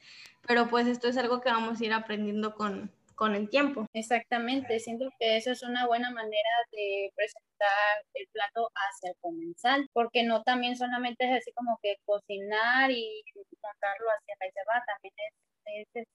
pero 0.46 0.68
pues 0.68 0.86
esto 0.86 1.08
es 1.08 1.16
algo 1.16 1.40
que 1.40 1.50
vamos 1.50 1.80
a 1.80 1.84
ir 1.84 1.92
aprendiendo 1.92 2.54
con, 2.54 2.90
con 3.14 3.34
el 3.34 3.48
tiempo. 3.48 3.86
Exactamente, 3.92 4.78
siento 4.78 5.08
que 5.18 5.36
eso 5.36 5.50
es 5.50 5.62
una 5.62 5.86
buena 5.86 6.10
manera 6.10 6.50
de 6.70 7.12
presentar 7.16 8.04
el 8.14 8.28
plato 8.28 8.70
hacia 8.74 9.10
el 9.10 9.16
comensal, 9.20 9.88
porque 9.92 10.22
no 10.22 10.42
también 10.42 10.76
solamente 10.76 11.24
es 11.24 11.40
así 11.40 11.52
como 11.52 11.78
que 11.82 11.96
cocinar 12.04 12.90
y 12.90 13.24
montarlo 13.62 14.06
hacia 14.10 14.34
la 14.38 14.46
reserva, 14.46 14.84
también 14.86 15.14
es, 15.16 15.34
este, 15.74 16.06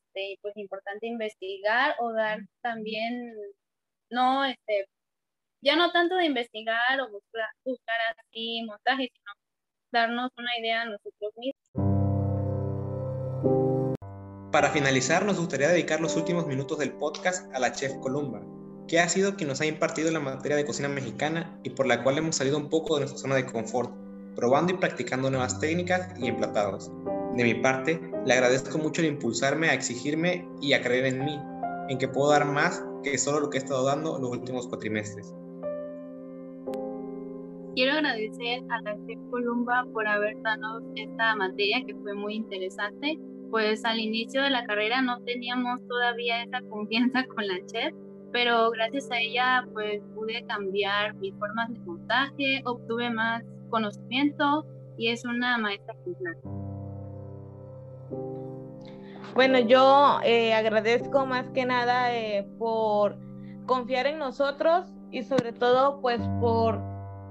pues 0.42 0.56
importante 0.58 1.08
investigar 1.08 1.96
o 2.00 2.14
dar 2.14 2.40
también, 2.62 3.34
no, 4.10 4.46
este, 4.46 4.86
ya 5.62 5.76
no 5.76 5.92
tanto 5.92 6.16
de 6.16 6.26
investigar 6.26 7.00
o 7.02 7.10
buscar, 7.10 7.50
buscar 7.64 7.96
así 8.18 8.64
montajes, 8.64 9.10
sino 9.14 9.34
darnos 9.92 10.32
una 10.38 10.58
idea 10.60 10.82
a 10.82 10.86
nosotros 10.86 11.32
mismos. 11.38 11.72
Para 14.52 14.70
finalizar, 14.72 15.26
nos 15.26 15.40
gustaría 15.40 15.70
dedicar 15.70 16.02
los 16.02 16.16
últimos 16.16 16.46
minutos 16.46 16.78
del 16.80 16.92
podcast 16.92 17.54
a 17.56 17.60
la 17.60 17.72
chef 17.72 17.94
Columba, 18.02 18.42
que 18.88 19.00
ha 19.00 19.08
sido 19.08 19.36
quien 19.38 19.48
nos 19.48 19.62
ha 19.62 19.66
impartido 19.66 20.12
la 20.12 20.20
materia 20.20 20.58
de 20.58 20.66
cocina 20.66 20.90
mexicana 20.90 21.58
y 21.64 21.70
por 21.70 21.88
la 21.88 22.04
cual 22.04 22.18
hemos 22.18 22.36
salido 22.36 22.58
un 22.58 22.70
poco 22.70 22.96
de 22.96 23.02
nuestra 23.02 23.20
zona 23.20 23.36
de 23.36 23.46
confort, 23.46 23.94
probando 24.36 24.74
y 24.74 24.78
practicando 24.78 25.30
nuevas 25.30 25.60
técnicas 25.60 26.20
y 26.20 26.28
emplatados. 26.28 26.92
De 27.36 27.44
mi 27.46 27.54
parte, 27.56 28.00
le 28.26 28.34
agradezco 28.34 28.78
mucho 28.78 29.02
el 29.02 29.08
impulsarme 29.08 29.70
a 29.70 29.74
exigirme 29.74 30.46
y 30.62 30.74
a 30.74 30.82
creer 30.82 31.06
en 31.06 31.24
mí, 31.24 31.40
en 31.88 31.98
que 31.98 32.08
puedo 32.08 32.30
dar 32.32 32.46
más 32.46 32.86
que 33.04 33.18
solo 33.18 33.40
lo 33.40 33.50
que 33.50 33.58
he 33.58 33.62
estado 33.62 33.86
dando 33.86 34.20
los 34.20 34.32
últimos 34.32 34.68
cuatrimestres. 34.68 35.34
Quiero 37.74 37.94
agradecer 37.94 38.64
a 38.70 38.82
la 38.82 38.98
chef 39.08 39.18
Columba 39.30 39.86
por 39.94 40.06
haber 40.06 40.42
dado 40.42 40.82
esta 40.96 41.36
materia 41.38 41.82
que 41.86 41.96
fue 41.96 42.14
muy 42.14 42.36
interesante. 42.36 43.18
Pues 43.50 43.86
al 43.86 44.00
inicio 44.00 44.42
de 44.42 44.50
la 44.50 44.66
carrera 44.66 45.02
no 45.02 45.22
teníamos 45.24 45.80
todavía 45.88 46.44
esa 46.44 46.62
confianza 46.70 47.26
con 47.36 47.48
la 47.48 47.66
chef, 47.66 47.94
pero 48.34 48.72
gracias 48.72 49.10
a 49.10 49.20
ella 49.20 49.66
pues 49.74 50.02
pude 50.14 50.44
cambiar 50.48 51.16
mis 51.16 51.34
formas 51.36 51.72
de 51.72 51.80
montaje, 51.80 52.62
obtuve 52.66 53.10
más 53.10 53.44
conocimiento 53.70 54.66
y 54.98 55.08
es 55.08 55.24
una 55.24 55.58
maestra 55.58 55.96
ejemplar. 56.02 56.61
Bueno, 59.34 59.60
yo 59.60 60.20
eh, 60.24 60.54
agradezco 60.54 61.26
más 61.26 61.50
que 61.52 61.66
nada 61.66 62.16
eh, 62.16 62.48
por 62.60 63.18
confiar 63.66 64.08
en 64.08 64.20
nosotros 64.20 64.86
y 65.12 65.24
sobre 65.24 65.54
todo 65.54 66.02
pues 66.02 66.22
por 66.40 66.80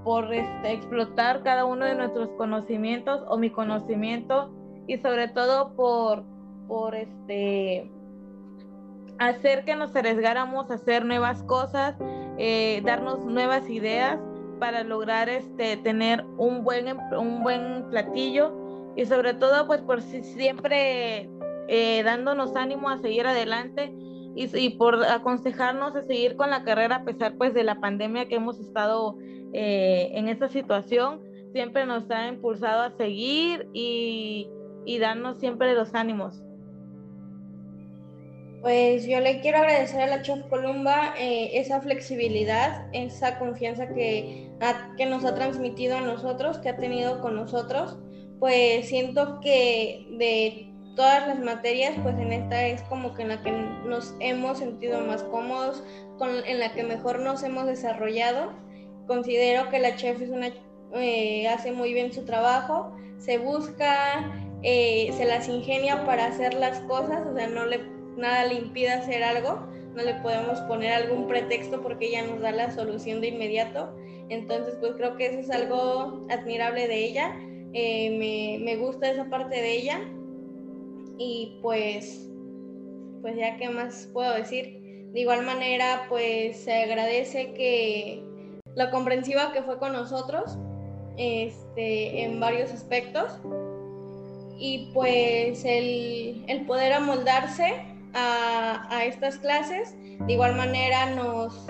por 0.03 0.33
este, 0.33 0.73
explotar 0.73 1.43
cada 1.43 1.65
uno 1.65 1.85
de 1.85 1.95
nuestros 1.95 2.29
conocimientos 2.31 3.21
o 3.27 3.37
mi 3.37 3.49
conocimiento 3.49 4.51
y 4.87 4.97
sobre 4.97 5.27
todo 5.27 5.75
por, 5.75 6.23
por 6.67 6.95
este, 6.95 7.91
hacer 9.19 9.63
que 9.63 9.75
nos 9.75 9.95
arriesgáramos 9.95 10.71
a 10.71 10.75
hacer 10.75 11.05
nuevas 11.05 11.43
cosas, 11.43 11.95
eh, 12.37 12.81
darnos 12.83 13.23
nuevas 13.25 13.69
ideas 13.69 14.19
para 14.59 14.83
lograr 14.83 15.29
este, 15.29 15.77
tener 15.77 16.25
un 16.37 16.63
buen, 16.63 16.97
un 17.17 17.43
buen 17.43 17.85
platillo 17.89 18.53
y 18.95 19.05
sobre 19.05 19.33
todo 19.33 19.67
pues 19.67 19.81
por 19.81 20.01
siempre 20.01 21.29
eh, 21.67 22.01
dándonos 22.03 22.55
ánimo 22.55 22.89
a 22.89 22.99
seguir 22.99 23.27
adelante 23.27 23.93
y, 24.35 24.69
por 24.71 25.03
aconsejarnos 25.05 25.95
a 25.95 26.03
seguir 26.03 26.35
con 26.35 26.49
la 26.49 26.63
carrera 26.63 26.97
a 26.97 27.03
pesar 27.03 27.35
pues 27.37 27.53
de 27.53 27.63
la 27.63 27.79
pandemia 27.79 28.27
que 28.27 28.35
hemos 28.35 28.59
estado 28.59 29.17
eh, 29.53 30.11
en 30.13 30.29
esta 30.29 30.47
situación 30.47 31.19
siempre 31.51 31.85
nos 31.85 32.09
ha 32.09 32.27
impulsado 32.27 32.81
a 32.81 32.91
seguir 32.91 33.67
y, 33.73 34.49
y 34.85 34.99
darnos 34.99 35.39
siempre 35.39 35.73
los 35.73 35.93
ánimos. 35.93 36.41
Pues 38.61 39.07
yo 39.07 39.19
le 39.19 39.41
quiero 39.41 39.57
agradecer 39.57 40.01
a 40.01 40.07
la 40.07 40.21
Chef 40.21 40.43
Columba 40.47 41.15
eh, 41.17 41.49
esa 41.59 41.81
flexibilidad, 41.81 42.87
esa 42.93 43.39
confianza 43.39 43.87
que, 43.91 44.51
que 44.97 45.05
nos 45.07 45.25
ha 45.25 45.33
transmitido 45.33 45.97
a 45.97 46.01
nosotros, 46.01 46.59
que 46.59 46.69
ha 46.69 46.77
tenido 46.77 47.21
con 47.21 47.35
nosotros. 47.35 47.97
Pues 48.39 48.87
siento 48.87 49.39
que 49.41 50.05
de 50.11 50.70
todas 50.95 51.27
las 51.27 51.39
materias, 51.39 51.93
pues 52.03 52.17
en 52.17 52.33
esta 52.33 52.65
es 52.67 52.81
como 52.83 53.13
que 53.13 53.23
en 53.23 53.29
la 53.29 53.41
que 53.43 53.51
nos 53.51 54.15
hemos 54.19 54.59
sentido 54.59 55.01
más 55.01 55.23
cómodos, 55.23 55.83
con, 56.17 56.29
en 56.45 56.59
la 56.59 56.73
que 56.73 56.83
mejor 56.83 57.19
nos 57.19 57.43
hemos 57.43 57.65
desarrollado 57.65 58.51
considero 59.11 59.69
que 59.69 59.79
la 59.79 59.97
chef 59.97 60.21
es 60.21 60.29
una, 60.29 60.49
eh, 60.93 61.47
hace 61.49 61.73
muy 61.73 61.93
bien 61.93 62.13
su 62.13 62.23
trabajo, 62.23 62.95
se 63.17 63.37
busca, 63.37 64.31
eh, 64.63 65.11
se 65.17 65.25
las 65.25 65.49
ingenia 65.49 66.05
para 66.05 66.27
hacer 66.27 66.53
las 66.53 66.79
cosas, 66.81 67.27
o 67.27 67.35
sea, 67.35 67.47
no 67.47 67.65
le, 67.65 67.79
nada 68.15 68.45
le 68.45 68.55
impide 68.55 68.89
hacer 68.89 69.21
algo, 69.21 69.67
no 69.95 70.01
le 70.01 70.13
podemos 70.15 70.61
poner 70.61 70.93
algún 70.93 71.27
pretexto 71.27 71.81
porque 71.81 72.07
ella 72.07 72.25
nos 72.25 72.39
da 72.39 72.51
la 72.51 72.71
solución 72.71 73.19
de 73.19 73.27
inmediato. 73.27 73.93
Entonces, 74.29 74.77
pues 74.79 74.93
creo 74.93 75.17
que 75.17 75.25
eso 75.25 75.39
es 75.39 75.49
algo 75.49 76.25
admirable 76.29 76.87
de 76.87 77.05
ella. 77.05 77.35
Eh, 77.73 78.17
me, 78.17 78.63
me, 78.63 78.77
gusta 78.77 79.11
esa 79.11 79.25
parte 79.25 79.57
de 79.57 79.73
ella. 79.73 79.99
Y 81.23 81.59
pues, 81.61 82.27
pues 83.21 83.35
ya 83.35 83.55
qué 83.57 83.69
más 83.69 84.09
puedo 84.11 84.33
decir. 84.33 84.81
De 85.13 85.19
igual 85.19 85.45
manera, 85.45 86.07
pues 86.09 86.57
se 86.57 86.73
agradece 86.73 87.53
que 87.53 88.23
lo 88.75 88.89
comprensiva 88.89 89.53
que 89.53 89.61
fue 89.61 89.77
con 89.77 89.93
nosotros 89.93 90.57
este, 91.17 92.23
en 92.23 92.39
varios 92.39 92.71
aspectos 92.71 93.37
y 94.57 94.89
pues 94.95 95.63
el, 95.63 96.65
poder 96.65 96.93
amoldarse 96.93 97.85
a, 98.15 99.03
estas 99.05 99.37
clases 99.37 99.95
de 100.25 100.33
igual 100.33 100.55
manera 100.55 101.13
nos, 101.13 101.67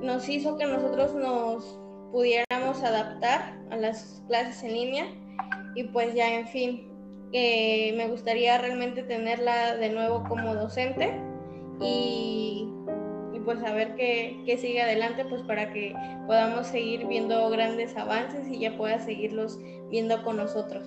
nos 0.00 0.26
hizo 0.26 0.56
que 0.56 0.64
nosotros 0.64 1.14
nos 1.14 1.78
pudiéramos 2.12 2.82
adaptar 2.82 3.58
a 3.70 3.76
las 3.76 4.22
clases 4.28 4.62
en 4.62 4.72
línea 4.72 5.06
y 5.74 5.84
pues 5.84 6.14
ya 6.14 6.32
en 6.32 6.46
fin 6.48 6.89
eh, 7.32 7.94
me 7.96 8.08
gustaría 8.08 8.58
realmente 8.58 9.02
tenerla 9.02 9.76
de 9.76 9.90
nuevo 9.90 10.24
como 10.28 10.54
docente 10.54 11.20
y 11.80 12.68
pues 13.44 13.62
a 13.62 13.72
ver 13.72 13.94
qué, 13.96 14.40
qué, 14.44 14.58
sigue 14.58 14.82
adelante, 14.82 15.24
pues 15.24 15.42
para 15.42 15.72
que 15.72 15.94
podamos 16.26 16.66
seguir 16.66 17.06
viendo 17.06 17.48
grandes 17.50 17.96
avances 17.96 18.46
y 18.48 18.60
ya 18.60 18.76
pueda 18.76 18.98
seguirlos 19.00 19.58
viendo 19.90 20.22
con 20.22 20.36
nosotros. 20.36 20.86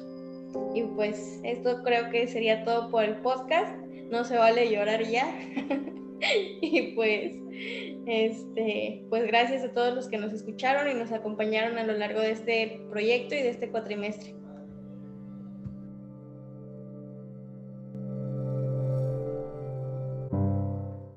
Y 0.73 0.83
pues 0.83 1.39
esto 1.43 1.81
creo 1.83 2.09
que 2.09 2.27
sería 2.27 2.63
todo 2.63 2.89
por 2.89 3.03
el 3.03 3.17
podcast. 3.17 3.75
No 4.11 4.23
se 4.23 4.37
vale 4.37 4.69
llorar 4.69 5.03
ya. 5.03 5.27
y 6.61 6.93
pues, 6.95 7.33
este, 8.05 9.05
pues 9.09 9.25
gracias 9.25 9.63
a 9.63 9.73
todos 9.73 9.93
los 9.93 10.07
que 10.07 10.17
nos 10.17 10.31
escucharon 10.31 10.89
y 10.89 10.93
nos 10.93 11.11
acompañaron 11.11 11.77
a 11.77 11.83
lo 11.83 11.93
largo 11.93 12.21
de 12.21 12.31
este 12.31 12.81
proyecto 12.89 13.35
y 13.35 13.41
de 13.41 13.49
este 13.49 13.69
cuatrimestre. 13.69 14.35